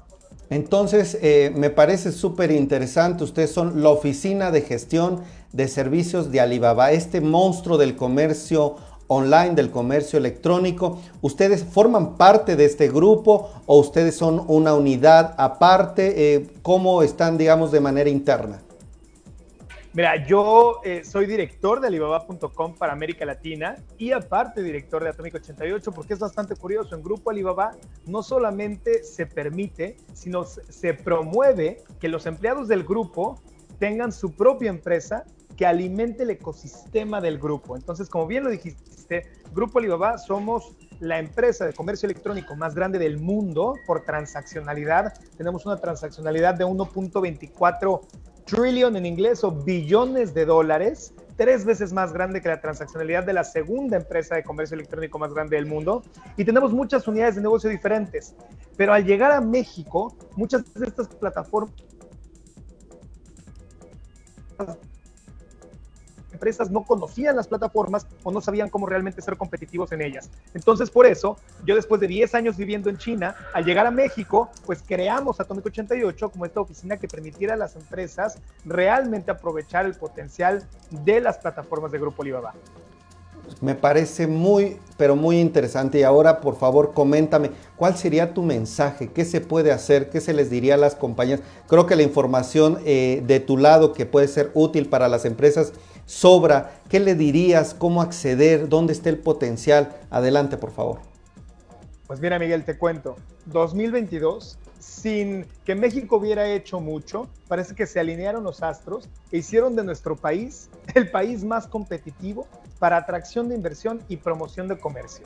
[0.50, 3.24] Entonces, eh, me parece súper interesante.
[3.24, 8.78] Ustedes son la oficina de gestión de servicios de Alibaba, este monstruo del comercio
[9.08, 11.00] online, del comercio electrónico.
[11.22, 16.36] ¿Ustedes forman parte de este grupo o ustedes son una unidad aparte?
[16.36, 18.62] Eh, ¿Cómo están, digamos, de manera interna?
[19.98, 25.34] Mira, yo eh, soy director de Alibaba.com para América Latina y aparte director de Atomic
[25.34, 26.96] 88 porque es bastante curioso.
[26.96, 27.72] En Grupo Alibaba
[28.06, 33.42] no solamente se permite, sino se promueve que los empleados del grupo
[33.80, 35.26] tengan su propia empresa
[35.58, 37.76] que alimente el ecosistema del grupo.
[37.76, 43.00] Entonces, como bien lo dijiste, Grupo Alibaba somos la empresa de comercio electrónico más grande
[43.00, 45.14] del mundo por transaccionalidad.
[45.36, 48.02] Tenemos una transaccionalidad de 1.24
[48.46, 53.34] trillion en inglés o billones de dólares, tres veces más grande que la transaccionalidad de
[53.34, 56.04] la segunda empresa de comercio electrónico más grande del mundo.
[56.38, 58.36] Y tenemos muchas unidades de negocio diferentes.
[58.78, 61.74] Pero al llegar a México, muchas de estas plataformas
[66.38, 70.30] empresas no conocían las plataformas o no sabían cómo realmente ser competitivos en ellas.
[70.54, 74.50] Entonces, por eso, yo después de 10 años viviendo en China, al llegar a México,
[74.66, 79.96] pues creamos Atomic 88 como esta oficina que permitiera a las empresas realmente aprovechar el
[79.96, 82.54] potencial de las plataformas de Grupo Alibaba.
[83.62, 86.00] Me parece muy, pero muy interesante.
[86.00, 89.10] Y ahora, por favor, coméntame, ¿cuál sería tu mensaje?
[89.12, 90.10] ¿Qué se puede hacer?
[90.10, 91.42] ¿Qué se les diría a las compañías?
[91.68, 95.74] Creo que la información eh, de tu lado que puede ser útil para las empresas
[96.06, 96.80] sobra.
[96.90, 97.74] ¿Qué le dirías?
[97.74, 98.70] ¿Cómo acceder?
[98.70, 99.96] ¿Dónde está el potencial?
[100.10, 101.00] Adelante, por favor.
[102.08, 103.18] Pues mira, Miguel, te cuento.
[103.48, 109.76] 2022, sin que México hubiera hecho mucho, parece que se alinearon los astros e hicieron
[109.76, 115.26] de nuestro país el país más competitivo para atracción de inversión y promoción de comercio.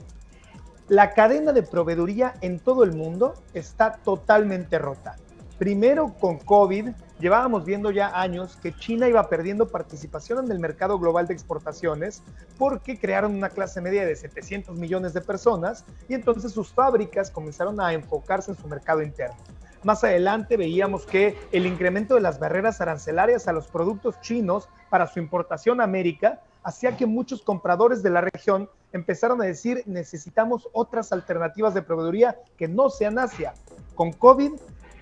[0.87, 5.15] La cadena de proveeduría en todo el mundo está totalmente rota.
[5.57, 6.89] Primero con COVID,
[7.19, 12.23] llevábamos viendo ya años que China iba perdiendo participación en el mercado global de exportaciones
[12.57, 17.79] porque crearon una clase media de 700 millones de personas y entonces sus fábricas comenzaron
[17.79, 19.37] a enfocarse en su mercado interno.
[19.83, 25.07] Más adelante veíamos que el incremento de las barreras arancelarias a los productos chinos para
[25.07, 30.69] su importación a América hacía que muchos compradores de la región empezaron a decir necesitamos
[30.73, 33.55] otras alternativas de proveeduría que no sean Asia.
[33.95, 34.51] Con COVID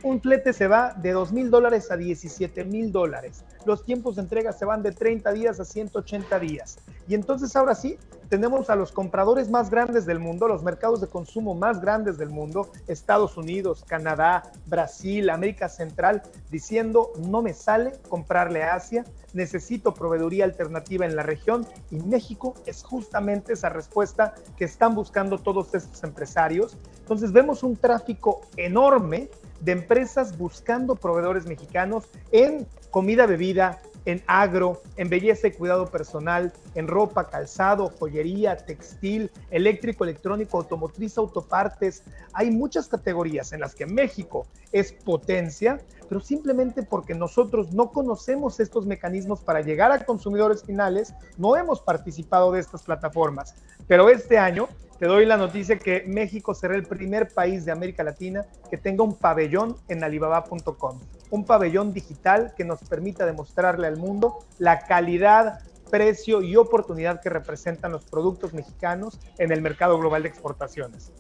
[0.04, 3.44] un flete se va de 2 mil dólares a 17 mil dólares.
[3.66, 6.80] Los tiempos de entrega se van de 30 días a 180 días.
[7.08, 7.98] Y entonces ahora sí,
[8.30, 12.30] tenemos a los compradores más grandes del mundo, los mercados de consumo más grandes del
[12.30, 16.22] mundo, Estados Unidos, Canadá, Brasil, América Central,
[16.52, 22.54] diciendo, no me sale comprarle a Asia, necesito proveeduría alternativa en la región y México
[22.66, 26.78] es justamente esa respuesta que están buscando todos estos empresarios.
[27.00, 29.30] Entonces vemos un tráfico enorme
[29.62, 33.80] de empresas buscando proveedores mexicanos en comida, bebida,
[34.10, 41.18] en agro, en belleza y cuidado personal, en ropa, calzado, joyería, textil, eléctrico, electrónico, automotriz,
[41.18, 42.04] autopartes.
[42.34, 48.60] Hay muchas categorías en las que México es potencia, pero simplemente porque nosotros no conocemos
[48.60, 53.56] estos mecanismos para llegar a consumidores finales, no hemos participado de estas plataformas.
[53.88, 54.68] Pero este año
[55.00, 59.04] te doy la noticia que México será el primer país de América Latina que tenga
[59.04, 61.00] un pabellón en alibaba.com,
[61.30, 65.60] un pabellón digital que nos permita demostrarle al mundo la calidad,
[65.90, 71.12] precio y oportunidad que representan los productos mexicanos en el mercado global de exportaciones.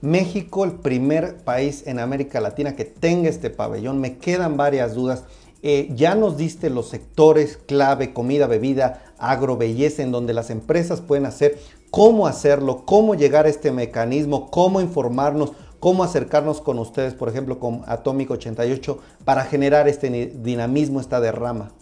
[0.00, 4.00] México, el primer país en América Latina que tenga este pabellón.
[4.00, 5.24] Me quedan varias dudas.
[5.62, 11.02] Eh, ya nos diste los sectores clave, comida, bebida, agro, belleza, en donde las empresas
[11.02, 11.58] pueden hacer,
[11.90, 17.58] cómo hacerlo, cómo llegar a este mecanismo, cómo informarnos, cómo acercarnos con ustedes, por ejemplo,
[17.58, 21.72] con Atomic 88, para generar este dinamismo, esta derrama.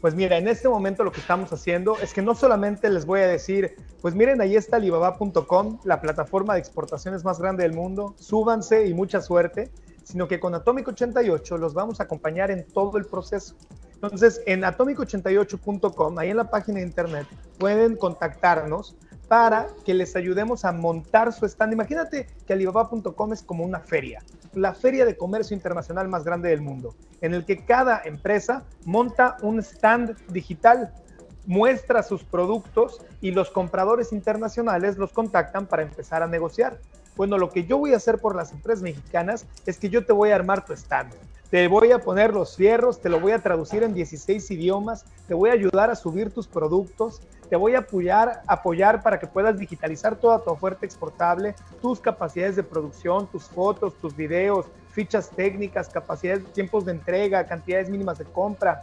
[0.00, 3.20] Pues mira, en este momento lo que estamos haciendo es que no solamente les voy
[3.20, 8.14] a decir, pues miren, ahí está alibaba.com, la plataforma de exportaciones más grande del mundo,
[8.18, 9.70] súbanse y mucha suerte,
[10.04, 13.56] sino que con Atomic 88 los vamos a acompañar en todo el proceso.
[13.94, 17.26] Entonces, en atomic88.com, ahí en la página de internet,
[17.58, 18.94] pueden contactarnos
[19.28, 21.72] para que les ayudemos a montar su stand.
[21.72, 24.22] Imagínate que alibaba.com es como una feria,
[24.54, 29.36] la feria de comercio internacional más grande del mundo, en el que cada empresa monta
[29.42, 30.92] un stand digital,
[31.46, 36.78] muestra sus productos y los compradores internacionales los contactan para empezar a negociar.
[37.16, 40.12] Bueno, lo que yo voy a hacer por las empresas mexicanas es que yo te
[40.12, 41.14] voy a armar tu stand.
[41.50, 45.34] Te voy a poner los fierros, te lo voy a traducir en 16 idiomas, te
[45.34, 49.56] voy a ayudar a subir tus productos, te voy a apoyar, apoyar para que puedas
[49.56, 55.88] digitalizar toda tu oferta exportable, tus capacidades de producción, tus fotos, tus videos, fichas técnicas,
[55.88, 58.80] capacidades, tiempos de entrega, cantidades mínimas de compra.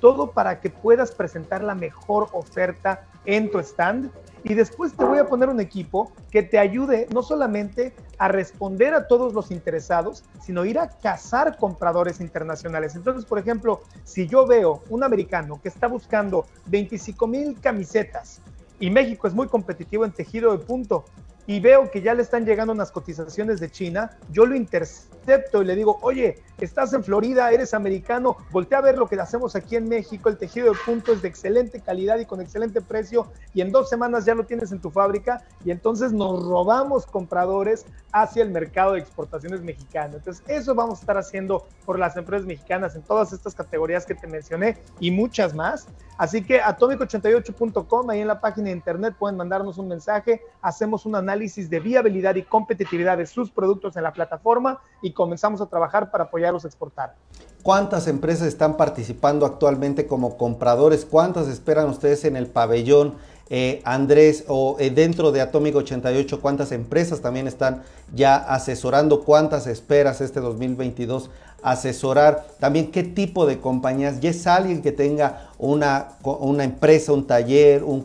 [0.00, 4.10] Todo para que puedas presentar la mejor oferta en tu stand.
[4.44, 8.94] Y después te voy a poner un equipo que te ayude no solamente a responder
[8.94, 12.94] a todos los interesados, sino ir a cazar compradores internacionales.
[12.94, 18.40] Entonces, por ejemplo, si yo veo un americano que está buscando 25 mil camisetas
[18.78, 21.06] y México es muy competitivo en tejido de punto,
[21.46, 25.64] y veo que ya le están llegando unas cotizaciones de China, yo lo intercepto y
[25.64, 29.76] le digo, oye, estás en Florida, eres americano, voltea a ver lo que hacemos aquí
[29.76, 33.60] en México, el tejido de punto es de excelente calidad y con excelente precio y
[33.60, 38.42] en dos semanas ya lo tienes en tu fábrica y entonces nos robamos compradores hacia
[38.42, 40.16] el mercado de exportaciones mexicano.
[40.16, 44.14] Entonces eso vamos a estar haciendo por las empresas mexicanas en todas estas categorías que
[44.14, 45.86] te mencioné y muchas más.
[46.18, 51.14] Así que atomic88.com, ahí en la página de internet pueden mandarnos un mensaje, hacemos un
[51.14, 56.10] análisis de viabilidad y competitividad de sus productos en la plataforma y comenzamos a trabajar
[56.10, 57.14] para apoyarlos a exportar.
[57.62, 61.04] ¿Cuántas empresas están participando actualmente como compradores?
[61.04, 63.14] ¿Cuántas esperan ustedes en el pabellón?
[63.48, 69.22] Eh, Andrés, o eh, dentro de Atomic 88, ¿cuántas empresas también están ya asesorando?
[69.24, 71.30] ¿Cuántas esperas este 2022
[71.62, 72.44] asesorar?
[72.58, 74.18] También, ¿qué tipo de compañías?
[74.20, 78.04] ¿Ya es alguien que tenga una, una empresa, un taller, un,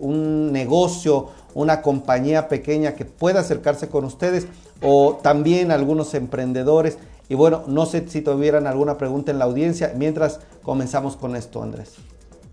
[0.00, 4.46] un negocio, una compañía pequeña que pueda acercarse con ustedes?
[4.82, 6.98] ¿O también algunos emprendedores?
[7.28, 11.62] Y bueno, no sé si tuvieran alguna pregunta en la audiencia mientras comenzamos con esto,
[11.62, 11.96] Andrés.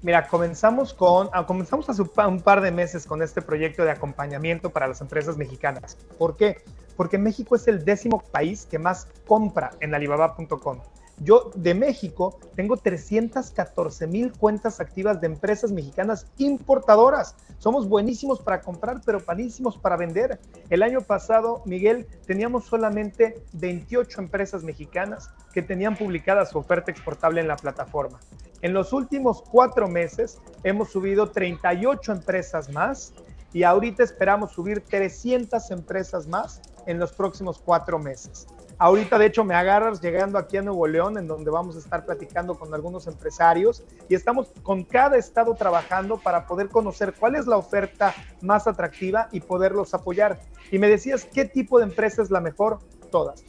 [0.04, 4.70] Mira, comenzamos con, ah, comenzamos hace un par de meses con este proyecto de acompañamiento
[4.70, 5.98] para las empresas mexicanas.
[6.18, 6.62] ¿Por qué?
[6.96, 10.80] Porque México es el décimo país que más compra en alibaba.com.
[11.20, 17.36] Yo de México tengo 314 mil cuentas activas de empresas mexicanas importadoras.
[17.58, 20.40] Somos buenísimos para comprar, pero malísimos para vender.
[20.70, 27.42] El año pasado, Miguel, teníamos solamente 28 empresas mexicanas que tenían publicada su oferta exportable
[27.42, 28.20] en la plataforma.
[28.62, 33.14] En los últimos cuatro meses hemos subido 38 empresas más
[33.54, 38.46] y ahorita esperamos subir 300 empresas más en los próximos cuatro meses.
[38.80, 42.06] Ahorita, de hecho, me agarras llegando aquí a Nuevo León, en donde vamos a estar
[42.06, 47.48] platicando con algunos empresarios y estamos con cada estado trabajando para poder conocer cuál es
[47.48, 50.40] la oferta más atractiva y poderlos apoyar.
[50.72, 52.78] Y me decías, ¿qué tipo de empresa es la mejor?
[53.12, 53.44] Todas.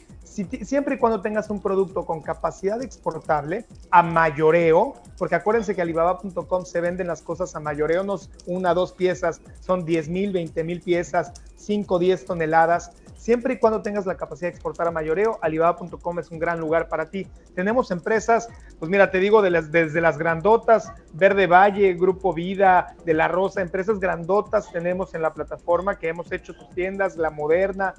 [0.62, 6.64] siempre y cuando tengas un producto con capacidad exportable a mayoreo, porque acuérdense que alibaba.com
[6.64, 10.80] se venden las cosas a mayoreo, no una, dos piezas, son 10 mil, 20 mil
[10.80, 16.18] piezas, 5, 10 toneladas Siempre y cuando tengas la capacidad de exportar a mayoreo, alibaba.com
[16.20, 17.26] es un gran lugar para ti.
[17.54, 18.48] Tenemos empresas,
[18.78, 23.98] pues mira, te digo, desde las grandotas, Verde Valle, Grupo Vida, de La Rosa, empresas
[23.98, 27.92] grandotas tenemos en la plataforma que hemos hecho sus tiendas, La Moderna,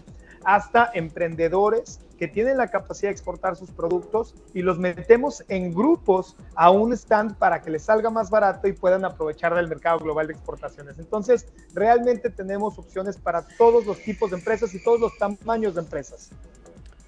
[0.45, 6.35] hasta emprendedores que tienen la capacidad de exportar sus productos y los metemos en grupos
[6.53, 10.27] a un stand para que les salga más barato y puedan aprovechar del mercado global
[10.27, 10.99] de exportaciones.
[10.99, 15.81] Entonces, realmente tenemos opciones para todos los tipos de empresas y todos los tamaños de
[15.81, 16.29] empresas.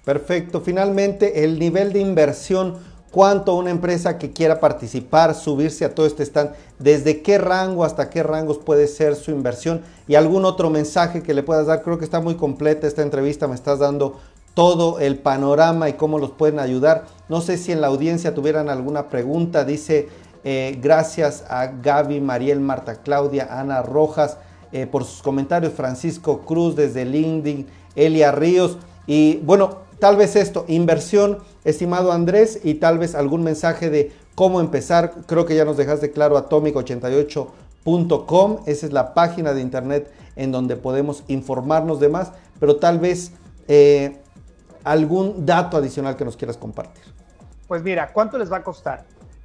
[0.04, 0.60] Perfecto.
[0.60, 2.78] Finalmente, el nivel de inversión
[3.12, 8.10] cuánto una empresa que quiera participar, subirse a todo este stand, desde qué rango hasta
[8.10, 11.82] qué rangos puede ser su inversión y algún otro mensaje que le puedas dar.
[11.82, 14.18] Creo que está muy completa esta entrevista, me estás dando
[14.54, 17.04] todo el panorama y cómo los pueden ayudar.
[17.28, 19.64] No sé si en la audiencia tuvieran alguna pregunta.
[19.64, 20.08] Dice,
[20.42, 24.38] eh, gracias a Gaby, Mariel, Marta Claudia, Ana Rojas
[24.72, 25.72] eh, por sus comentarios.
[25.72, 28.78] Francisco Cruz desde LinkedIn, Elia Ríos.
[29.06, 34.60] Y bueno, tal vez esto, inversión, estimado Andrés, y tal vez algún mensaje de cómo
[34.60, 35.14] empezar.
[35.26, 38.58] Creo que ya nos dejaste claro atomic88.com.
[38.66, 43.32] Esa es la página de internet en donde podemos informarnos de más, pero tal vez...
[43.68, 44.18] Eh,
[44.84, 47.02] algún dato adicional que nos quieras compartir.
[47.68, 49.04] Pues mira, ¿cuánto les va a costar?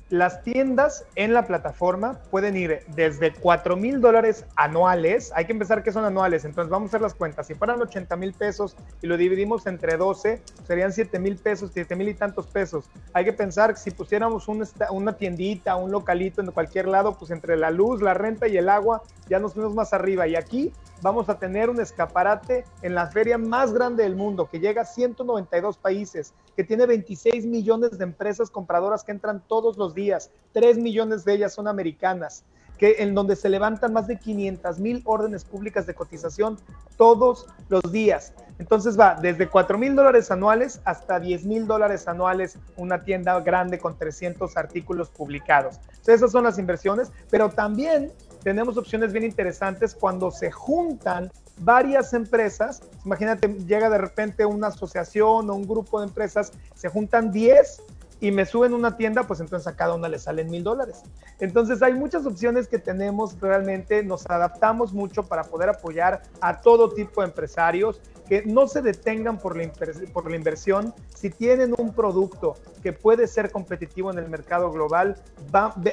[0.09, 5.33] Las tiendas en la plataforma pueden ir desde 4 mil dólares anuales.
[5.35, 7.47] Hay que empezar que son anuales, entonces vamos a hacer las cuentas.
[7.47, 11.93] Si fueran 80 mil pesos y lo dividimos entre 12, serían 7 mil pesos, 7
[11.97, 12.85] mil y tantos pesos.
[13.11, 17.57] Hay que pensar que si pusiéramos una tiendita, un localito en cualquier lado, pues entre
[17.57, 20.25] la luz, la renta y el agua, ya nos fuimos más arriba.
[20.25, 24.59] Y aquí vamos a tener un escaparate en la feria más grande del mundo, que
[24.59, 29.93] llega a 192 países, que tiene 26 millones de empresas compradoras que entran todos los
[29.93, 32.43] días, 3 millones de ellas son americanas,
[32.77, 36.57] que en donde se levantan más de 500 mil órdenes públicas de cotización
[36.95, 38.33] todos los días.
[38.59, 43.79] Entonces va desde 4 mil dólares anuales hasta 10 mil dólares anuales una tienda grande
[43.79, 45.79] con 300 artículos publicados.
[46.05, 48.11] Esas son las inversiones, pero también
[48.47, 51.29] tenemos opciones bien interesantes cuando se juntan
[51.59, 52.81] varias empresas.
[53.03, 57.83] Imagínate, llega de repente una asociación o un grupo de empresas, se juntan 10
[58.21, 61.03] y me suben una tienda, pues entonces a cada una le salen mil dólares.
[61.41, 66.93] Entonces hay muchas opciones que tenemos realmente, nos adaptamos mucho para poder apoyar a todo
[66.93, 70.93] tipo de empresarios que no se detengan por la, inversión.
[71.15, 75.15] Si tienen un producto que puede ser competitivo en el mercado global,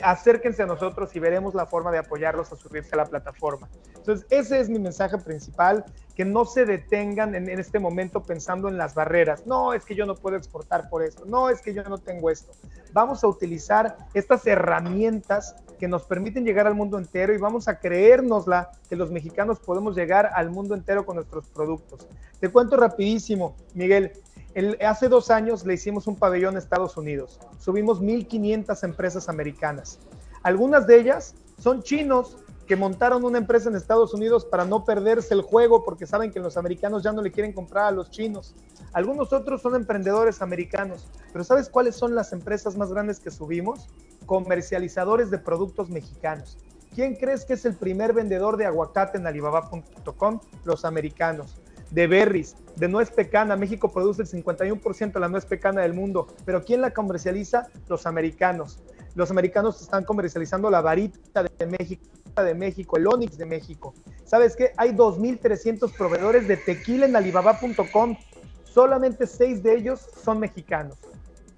[0.02, 3.68] acérquense a nosotros y veremos la forma de apoyarlos a subirse a la plataforma.
[3.96, 5.84] Entonces, ese es mi mensaje principal,
[6.14, 9.46] que no se detengan en, este momento pensando en las barreras.
[9.46, 11.24] No, es que yo no puedo exportar por esto.
[11.26, 12.52] No, es que yo no tengo esto.
[12.92, 17.80] Vamos a utilizar estas herramientas que nos permiten llegar al mundo entero y vamos a
[17.80, 22.06] creérnosla que los mexicanos podemos llegar al mundo entero con nuestros productos.
[22.38, 24.12] Te cuento rapidísimo, Miguel.
[24.86, 27.40] hace dos años le hicimos un pabellón a Estados Unidos.
[27.58, 29.98] Subimos 1.500 empresas americanas.
[30.44, 32.36] Algunas de ellas son chinos
[32.66, 36.40] que montaron una empresa en Estados Unidos para no perderse el juego porque saben que
[36.40, 38.54] los americanos ya no le quieren comprar a los chinos.
[38.92, 41.06] Algunos otros son emprendedores americanos.
[41.32, 43.88] Pero ¿sabes cuáles son las empresas más grandes que subimos?
[44.26, 46.56] Comercializadores de productos mexicanos.
[46.94, 50.40] ¿Quién crees que es el primer vendedor de aguacate en alibaba.com?
[50.64, 51.60] Los americanos.
[51.90, 53.56] De berries, de nuez pecana.
[53.56, 56.28] México produce el 51% de la nuez pecana del mundo.
[56.44, 57.68] Pero ¿quién la comercializa?
[57.88, 58.78] Los americanos.
[59.14, 62.04] Los americanos están comercializando la varita de México
[62.42, 63.94] de México, el Onix de México.
[64.24, 64.72] ¿Sabes qué?
[64.76, 68.16] Hay 2.300 proveedores de tequila en alibaba.com.
[68.64, 70.98] Solamente seis de ellos son mexicanos.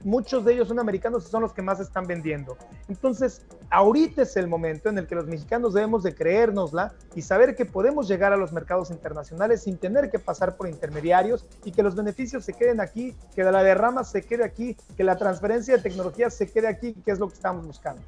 [0.04, 2.56] Muchos de ellos son americanos y son los que más están vendiendo.
[2.88, 7.56] Entonces, ahorita es el momento en el que los mexicanos debemos de creérnosla y saber
[7.56, 11.82] que podemos llegar a los mercados internacionales sin tener que pasar por intermediarios y que
[11.82, 15.82] los beneficios se queden aquí, que la derrama se quede aquí, que la transferencia de
[15.82, 18.02] tecnología se quede aquí, que es lo que estamos buscando.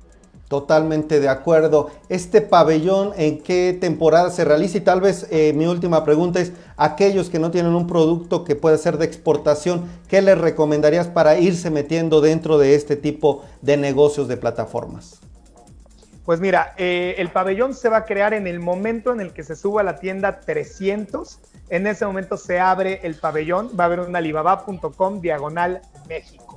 [0.48, 1.90] Totalmente de acuerdo.
[2.08, 4.78] Este pabellón, ¿en qué temporada se realiza?
[4.78, 8.56] Y tal vez eh, mi última pregunta es, aquellos que no tienen un producto que
[8.56, 13.76] pueda ser de exportación, ¿qué les recomendarías para irse metiendo dentro de este tipo de
[13.76, 15.20] negocios de plataformas?
[16.24, 19.44] Pues mira, eh, el pabellón se va a crear en el momento en el que
[19.44, 21.40] se suba a la tienda 300.
[21.68, 26.47] En ese momento se abre el pabellón, va a haber un alibaba.com diagonal México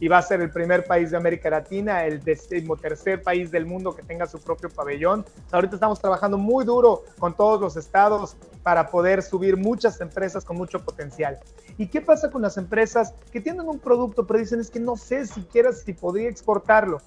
[0.00, 3.94] y va a ser el primer país de América Latina, el decimotercer país del mundo
[3.94, 5.24] que tenga su propio pabellón.
[5.50, 10.56] Ahorita estamos trabajando muy duro con todos los estados para poder subir muchas empresas con
[10.56, 11.38] mucho potencial.
[11.76, 14.96] ¿Y qué pasa con las empresas que tienen un producto pero dicen es que no
[14.96, 17.00] sé siquiera si podría exportarlo?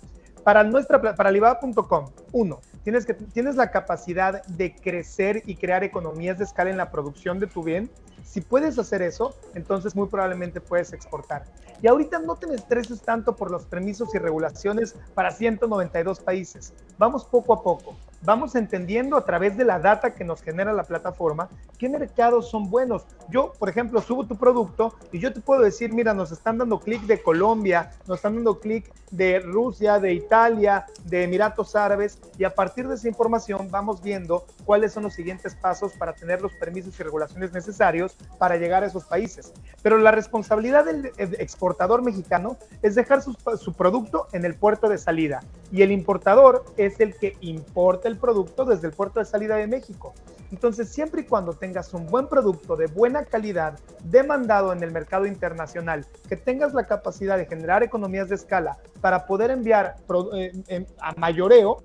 [0.43, 6.39] Para nuestra para Alibaba.com, uno, tienes que tienes la capacidad de crecer y crear economías
[6.39, 7.91] de escala en la producción de tu bien.
[8.23, 11.43] Si puedes hacer eso, entonces muy probablemente puedes exportar.
[11.81, 16.73] Y ahorita no te estreses tanto por los permisos y regulaciones para 192 países.
[16.97, 17.95] Vamos poco a poco.
[18.23, 21.49] Vamos entendiendo a través de la data que nos genera la plataforma
[21.79, 23.07] qué mercados son buenos.
[23.29, 26.79] Yo, por ejemplo, subo tu producto y yo te puedo decir, mira, nos están dando
[26.79, 32.43] clic de Colombia, nos están dando clic de Rusia, de Italia, de Emiratos Árabes y
[32.43, 36.53] a partir de esa información vamos viendo cuáles son los siguientes pasos para tener los
[36.53, 39.51] permisos y regulaciones necesarios para llegar a esos países.
[39.81, 44.99] Pero la responsabilidad del exportador mexicano es dejar su, su producto en el puerto de
[44.99, 45.41] salida
[45.71, 49.67] y el importador es el que importa el producto desde el puerto de salida de
[49.67, 50.13] México.
[50.51, 55.25] Entonces, siempre y cuando tengas un buen producto de buena calidad, demandado en el mercado
[55.25, 59.95] internacional, que tengas la capacidad de generar economías de escala para poder enviar
[60.33, 61.83] eh, a mayoreo,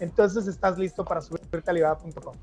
[0.00, 2.34] entonces estás listo para subirte a Alibaba.com.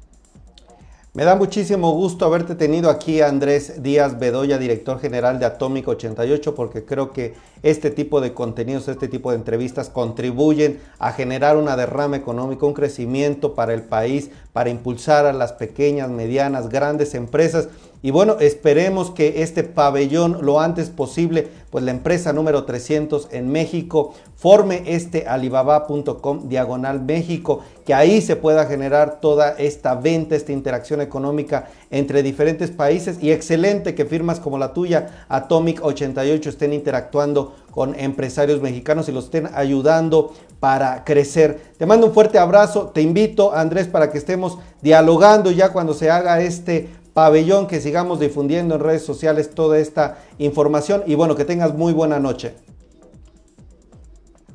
[1.20, 6.56] Me da muchísimo gusto haberte tenido aquí, Andrés Díaz Bedoya, director general de Atómico 88,
[6.56, 11.76] porque creo que este tipo de contenidos, este tipo de entrevistas contribuyen a generar una
[11.76, 17.68] derrama económica, un crecimiento para el país, para impulsar a las pequeñas, medianas, grandes empresas
[18.02, 23.52] y bueno, esperemos que este pabellón lo antes posible, pues la empresa número 300 en
[23.52, 30.54] México forme este alibaba.com diagonal México, que ahí se pueda generar toda esta venta, esta
[30.54, 36.72] interacción económica entre diferentes países y excelente que firmas como la tuya, Atomic 88, estén
[36.72, 41.60] interactuando con empresarios mexicanos y los estén ayudando para crecer.
[41.78, 46.10] Te mando un fuerte abrazo, te invito Andrés para que estemos dialogando ya cuando se
[46.10, 51.46] haga este pabellón, que sigamos difundiendo en redes sociales toda esta información y bueno, que
[51.46, 52.54] tengas muy buena noche.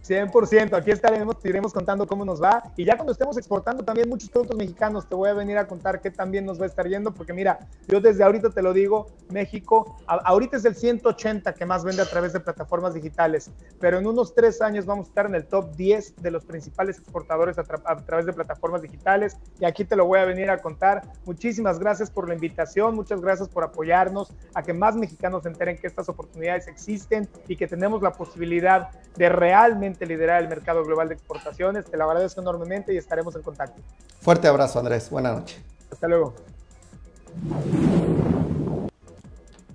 [0.06, 4.08] 100%, aquí estaremos, te iremos contando cómo nos va y ya cuando estemos exportando también
[4.08, 6.86] muchos productos mexicanos, te voy a venir a contar qué también nos va a estar
[6.86, 11.64] yendo, porque mira, yo desde ahorita te lo digo, México, ahorita es el 180 que
[11.64, 13.50] más vende a través de plataformas digitales,
[13.80, 16.98] pero en unos tres años vamos a estar en el top 10 de los principales
[16.98, 20.60] exportadores a, a través de plataformas digitales y aquí te lo voy a venir a
[20.60, 21.02] contar.
[21.24, 25.78] Muchísimas gracias por la invitación, muchas gracias por apoyarnos, a que más mexicanos se enteren
[25.78, 31.08] que estas oportunidades existen y que tenemos la posibilidad de realmente liderar el mercado global
[31.08, 31.84] de exportaciones.
[31.84, 33.80] Te lo agradezco enormemente y estaremos en contacto.
[34.20, 35.08] Fuerte abrazo, Andrés.
[35.10, 35.60] Buenas noches.
[35.90, 36.34] Hasta luego.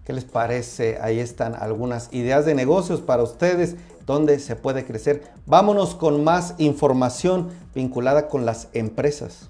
[0.06, 0.98] ¿Qué les parece?
[1.02, 5.24] Ahí están algunas ideas de negocios para ustedes donde se puede crecer.
[5.46, 9.50] Vámonos con más información vinculada con las empresas.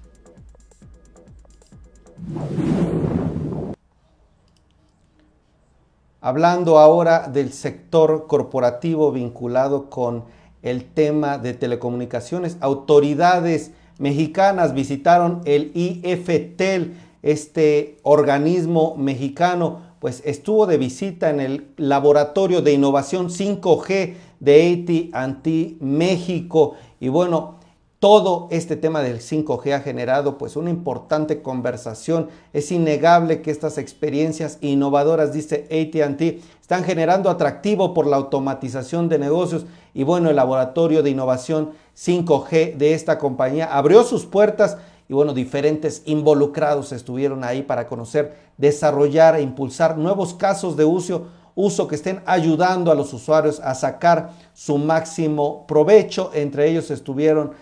[6.19, 10.25] Hablando ahora del sector corporativo vinculado con
[10.61, 12.57] el tema de telecomunicaciones.
[12.59, 22.61] Autoridades mexicanas visitaron el IFTEL, este organismo mexicano, pues estuvo de visita en el laboratorio
[22.61, 27.59] de innovación 5G de AT&T México y bueno,
[27.99, 32.29] todo este tema del 5G ha generado pues una importante conversación.
[32.53, 36.39] Es innegable que estas experiencias innovadoras, dice AT&T,
[36.69, 39.65] están generando atractivo por la automatización de negocios
[39.95, 45.33] y bueno, el laboratorio de innovación 5G de esta compañía abrió sus puertas y bueno,
[45.33, 51.95] diferentes involucrados estuvieron ahí para conocer, desarrollar e impulsar nuevos casos de uso, uso que
[51.95, 56.29] estén ayudando a los usuarios a sacar su máximo provecho.
[56.35, 57.53] Entre ellos estuvieron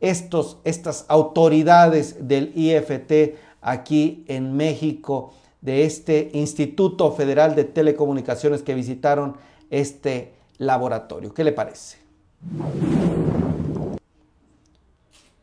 [0.00, 5.34] estos, estas autoridades del IFT aquí en México,
[5.64, 9.36] de este Instituto Federal de Telecomunicaciones que visitaron
[9.70, 11.32] este laboratorio.
[11.32, 11.96] ¿Qué le parece?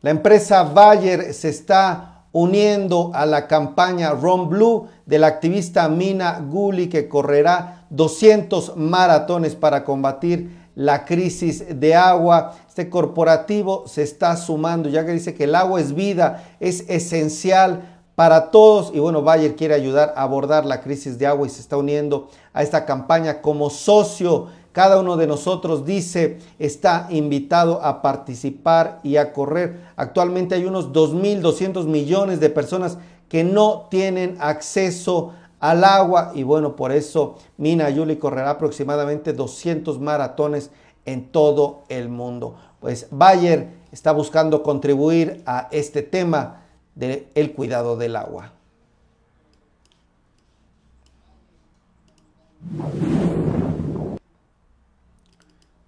[0.00, 6.38] La empresa Bayer se está uniendo a la campaña Run Blue de la activista Mina
[6.38, 12.54] Guli que correrá 200 maratones para combatir la crisis de agua.
[12.68, 17.91] Este corporativo se está sumando, ya que dice que el agua es vida, es esencial
[18.22, 18.92] para todos.
[18.94, 22.28] Y bueno, Bayer quiere ayudar a abordar la crisis de agua y se está uniendo
[22.52, 24.46] a esta campaña como socio.
[24.70, 29.80] Cada uno de nosotros dice está invitado a participar y a correr.
[29.96, 32.96] Actualmente hay unos 2.200 millones de personas
[33.28, 39.98] que no tienen acceso al agua y bueno, por eso Mina Yuli correrá aproximadamente 200
[39.98, 40.70] maratones
[41.06, 42.54] en todo el mundo.
[42.78, 46.61] Pues Bayer está buscando contribuir a este tema
[46.94, 48.52] del cuidado del agua.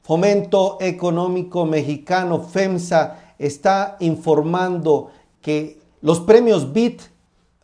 [0.02, 7.00] Fomento Económico Mexicano, FEMSA, está informando que los premios BIT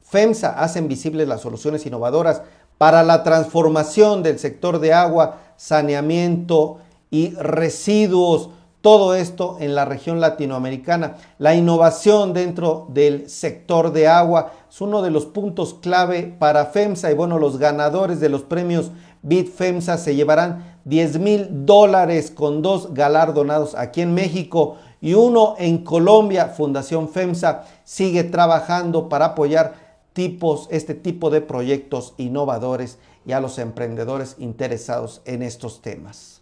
[0.02, 2.42] FEMSA hacen visibles las soluciones innovadoras
[2.78, 6.78] para la transformación del sector de agua, saneamiento
[7.10, 8.50] y residuos.
[8.80, 11.16] Todo esto en la región latinoamericana.
[11.38, 17.10] La innovación dentro del sector de agua es uno de los puntos clave para FEMSA
[17.10, 22.62] y bueno, los ganadores de los premios BIT FEMSA se llevarán 10 mil dólares con
[22.62, 26.46] dos galardonados aquí en México y uno en Colombia.
[26.46, 29.74] Fundación FEMSA sigue trabajando para apoyar
[30.14, 36.40] tipos, este tipo de proyectos innovadores y a los emprendedores interesados en estos temas.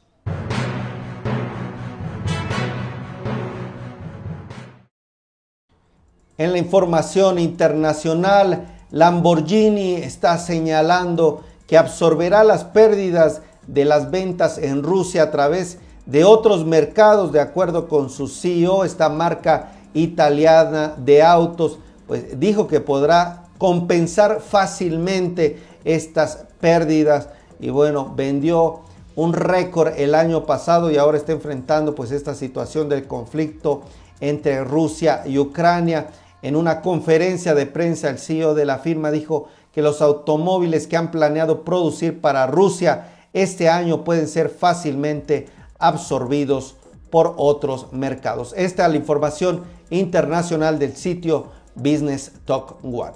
[6.39, 14.85] En la información internacional, Lamborghini está señalando que absorberá las pérdidas de las ventas en
[14.85, 21.25] Rusia a través de otros mercados, de acuerdo con su CEO, esta marca italiana de
[21.25, 28.83] autos, pues dijo que podrá compensar fácilmente estas pérdidas y bueno, vendió
[29.17, 33.83] un récord el año pasado y ahora está enfrentando pues esta situación del conflicto
[34.21, 36.07] entre Rusia y Ucrania.
[36.41, 40.97] En una conferencia de prensa el CEO de la firma dijo que los automóviles que
[40.97, 46.77] han planeado producir para Rusia este año pueden ser fácilmente absorbidos
[47.11, 48.55] por otros mercados.
[48.57, 53.13] Esta es la información internacional del sitio Business Talk One.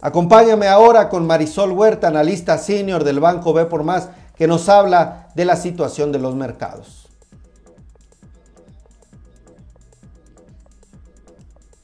[0.00, 5.28] Acompáñame ahora con Marisol Huerta, analista senior del Banco B por Más, que nos habla
[5.34, 7.09] de la situación de los mercados.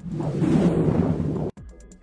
[0.09, 0.86] Thank you.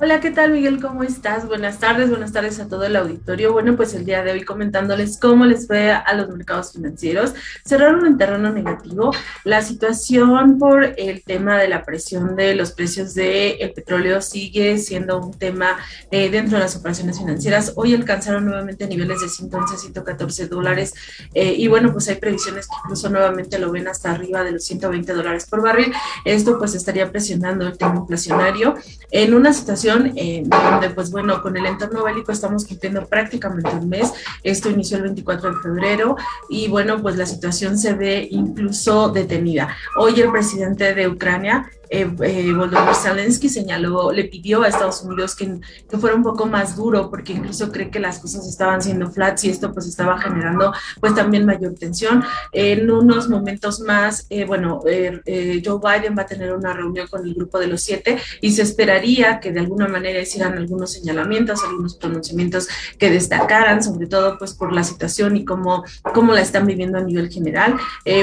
[0.04, 0.82] Hola, ¿qué tal Miguel?
[0.82, 1.48] ¿Cómo estás?
[1.48, 3.54] Buenas tardes, buenas tardes a todo el auditorio.
[3.54, 7.34] Bueno, pues el día de hoy comentándoles cómo les fue a los mercados financieros.
[7.66, 9.12] Cerraron en terreno negativo.
[9.46, 14.78] La situación por el tema de la presión de los precios del el petróleo sigue
[14.78, 15.78] siendo un tema
[16.12, 17.72] eh, dentro de las operaciones financieras.
[17.78, 20.94] Hoy alcanzaron nuevamente niveles de 111, 114 dólares
[21.34, 24.66] eh, y bueno, pues hay previsiones que incluso nuevamente lo ven hasta arriba de los
[24.66, 25.94] 120 dólares por barril.
[26.26, 28.76] Esto pues estaría presionando el tema inflacionario
[29.10, 33.90] en una situación eh, donde, pues bueno, con el entorno bélico estamos cumpliendo prácticamente un
[33.90, 34.12] mes.
[34.44, 36.16] Esto inició el 24 de febrero
[36.50, 39.76] y bueno, pues la situación se ve incluso detenida.
[39.98, 45.36] Hoy el presidente de Ucrania eh, eh, Volodymyr Zelensky señaló, le pidió a Estados Unidos
[45.36, 49.12] que, que, fuera un poco más duro porque incluso cree que las cosas estaban siendo
[49.12, 52.24] flats y esto pues estaba generando pues también mayor tensión.
[52.52, 57.28] En unos momentos más, eh, bueno, eh, Joe Biden va a tener una reunión con
[57.28, 61.64] el grupo de los siete y se esperaría que de alguna manera hicieran algunos señalamientos,
[61.64, 62.68] algunos pronunciamientos
[62.98, 67.02] que destacaran, sobre todo pues por la situación y cómo, cómo la están viviendo a
[67.02, 67.78] nivel general.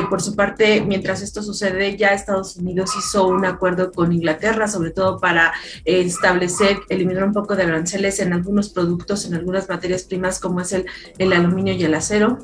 [0.08, 4.90] por su parte, mientras esto sucede, ya Estados Unidos hizo una acuerdo con Inglaterra, sobre
[4.90, 5.52] todo para
[5.84, 10.62] eh, establecer, eliminar un poco de aranceles en algunos productos, en algunas materias primas como
[10.62, 10.86] es el,
[11.18, 12.38] el aluminio y el acero.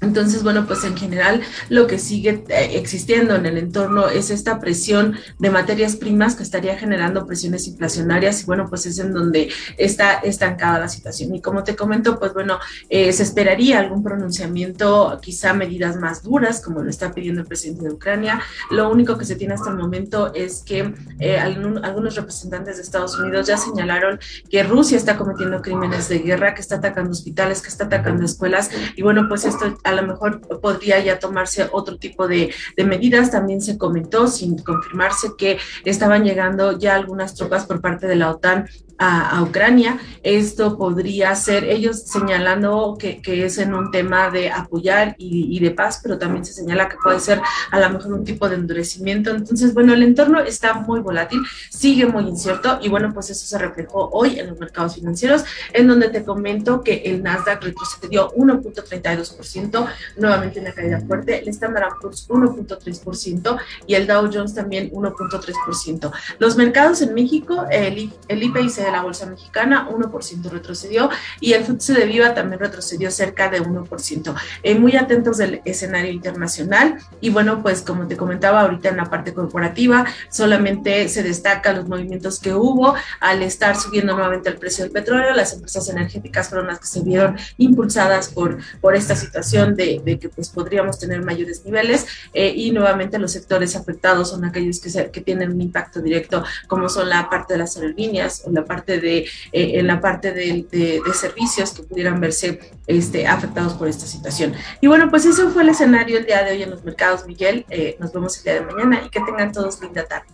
[0.00, 4.58] Entonces, bueno, pues en general lo que sigue eh, existiendo en el entorno es esta
[4.58, 9.52] presión de materias primas que estaría generando presiones inflacionarias y bueno, pues es en donde
[9.76, 11.34] está estancada la situación.
[11.34, 16.62] Y como te comento, pues bueno, eh, se esperaría algún pronunciamiento, quizá medidas más duras,
[16.62, 18.40] como lo está pidiendo el presidente de Ucrania.
[18.70, 23.18] Lo único que se tiene hasta el momento es que eh, algunos representantes de Estados
[23.18, 27.68] Unidos ya señalaron que Rusia está cometiendo crímenes de guerra, que está atacando hospitales, que
[27.68, 32.26] está atacando escuelas y bueno, pues esto a lo mejor podría ya tomarse otro tipo
[32.26, 33.30] de, medidas.
[33.30, 38.30] También se comentó, sin confirmarse, que estaban llegando ya algunas tropas por parte de la
[38.30, 38.68] OTAN
[39.00, 39.98] a, Ucrania.
[40.22, 46.00] Esto podría ser, ellos señalando que, es en un tema de apoyar y, de paz,
[46.02, 47.40] pero también se señala que puede ser
[47.70, 49.30] a lo mejor un tipo de endurecimiento.
[49.30, 51.40] Entonces, bueno, el entorno está muy volátil,
[51.70, 55.88] sigue muy incierto y bueno, pues eso se reflejó hoy en los mercados financieros, en
[55.88, 59.88] donde te comento que el Nasdaq retrocedió 1.32%,
[60.18, 66.12] nuevamente una caída fuerte, el Standard Poor's 1.3% y el Dow Jones también 1.3%.
[66.38, 68.42] Los mercados en México, el, el
[68.90, 71.10] IPC la Bolsa Mexicana, 1% retrocedió
[71.40, 74.34] y el FTSE de Viva también retrocedió cerca de 1%.
[74.62, 79.04] Eh, muy atentos del escenario internacional y bueno, pues como te comentaba ahorita en la
[79.04, 84.84] parte corporativa, solamente se destacan los movimientos que hubo al estar subiendo nuevamente el precio
[84.84, 89.74] del petróleo, las empresas energéticas fueron las que se vieron impulsadas por, por esta situación
[89.74, 94.80] de, que pues podríamos tener mayores niveles eh, y nuevamente los sectores afectados son aquellos
[94.80, 98.64] que, que tienen un impacto directo como son la parte de las aerolíneas o la
[98.64, 100.66] parte de, eh, en la parte de,
[101.14, 104.54] servicios que pudieran verse este, afectados por esta situación.
[104.80, 107.64] Y bueno, pues eso fue el escenario el día de hoy en los mercados, Miguel.
[107.70, 110.26] Eh, nos vemos el día de mañana y que tengan todos linda tarde.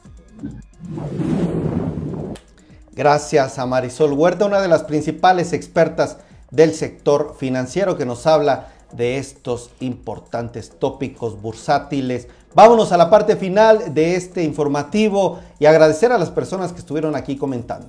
[2.93, 6.19] Gracias a Marisol Huerta, una de las principales expertas
[6.51, 12.29] del sector financiero que nos habla de estos importantes tópicos bursátiles.
[12.57, 17.15] Vámonos a la parte final de este informativo y agradecer a las personas que estuvieron
[17.15, 17.89] aquí comentando.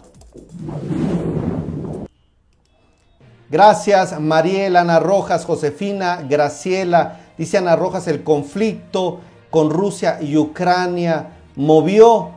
[3.49, 7.17] Gracias, Mariela, Ana Rojas, Josefina, Graciela.
[7.37, 12.31] Dice Ana Rojas, el conflicto con Rusia y Ucrania movió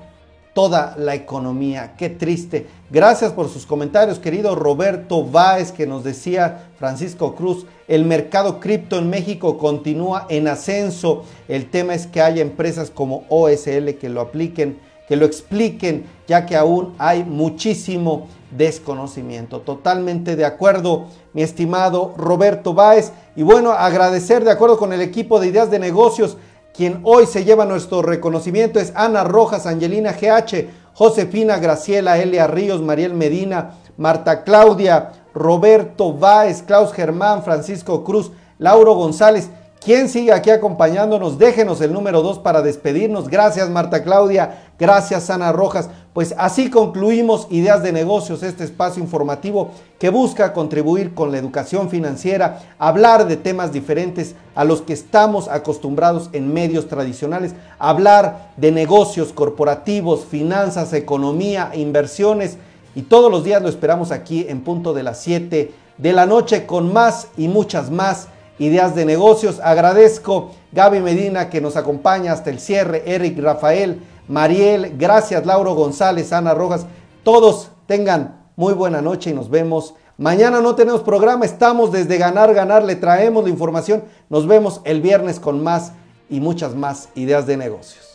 [0.54, 1.94] toda la economía.
[1.96, 2.66] Qué triste.
[2.90, 8.98] Gracias por sus comentarios, querido Roberto Báez, que nos decía Francisco Cruz, el mercado cripto
[8.98, 11.24] en México continúa en ascenso.
[11.48, 14.78] El tema es que haya empresas como OSL que lo apliquen
[15.10, 19.58] que lo expliquen, ya que aún hay muchísimo desconocimiento.
[19.58, 23.10] Totalmente de acuerdo, mi estimado Roberto Báez.
[23.34, 26.36] Y bueno, agradecer de acuerdo con el equipo de ideas de negocios,
[26.74, 32.80] quien hoy se lleva nuestro reconocimiento es Ana Rojas, Angelina GH, Josefina Graciela, Elia Ríos,
[32.82, 39.50] Mariel Medina, Marta Claudia, Roberto Báez, Klaus Germán, Francisco Cruz, Lauro González.
[39.82, 41.38] ¿Quién sigue aquí acompañándonos?
[41.38, 43.28] Déjenos el número 2 para despedirnos.
[43.28, 45.88] Gracias Marta Claudia, gracias Ana Rojas.
[46.12, 51.88] Pues así concluimos Ideas de Negocios, este espacio informativo que busca contribuir con la educación
[51.88, 58.72] financiera, hablar de temas diferentes a los que estamos acostumbrados en medios tradicionales, hablar de
[58.72, 62.58] negocios corporativos, finanzas, economía, inversiones
[62.94, 66.66] y todos los días lo esperamos aquí en punto de las 7 de la noche
[66.66, 68.28] con más y muchas más
[68.60, 69.58] ideas de negocios.
[69.60, 76.32] Agradezco Gaby Medina que nos acompaña hasta el cierre, Eric Rafael, Mariel, gracias Lauro González,
[76.32, 76.86] Ana Rojas,
[77.24, 79.94] todos Tengan muy buena noche y nos vemos.
[80.16, 84.04] Mañana no tenemos programa, estamos desde Ganar, Ganar, le traemos la información.
[84.28, 85.90] Nos vemos el viernes con más
[86.28, 88.09] y muchas más ideas de negocios.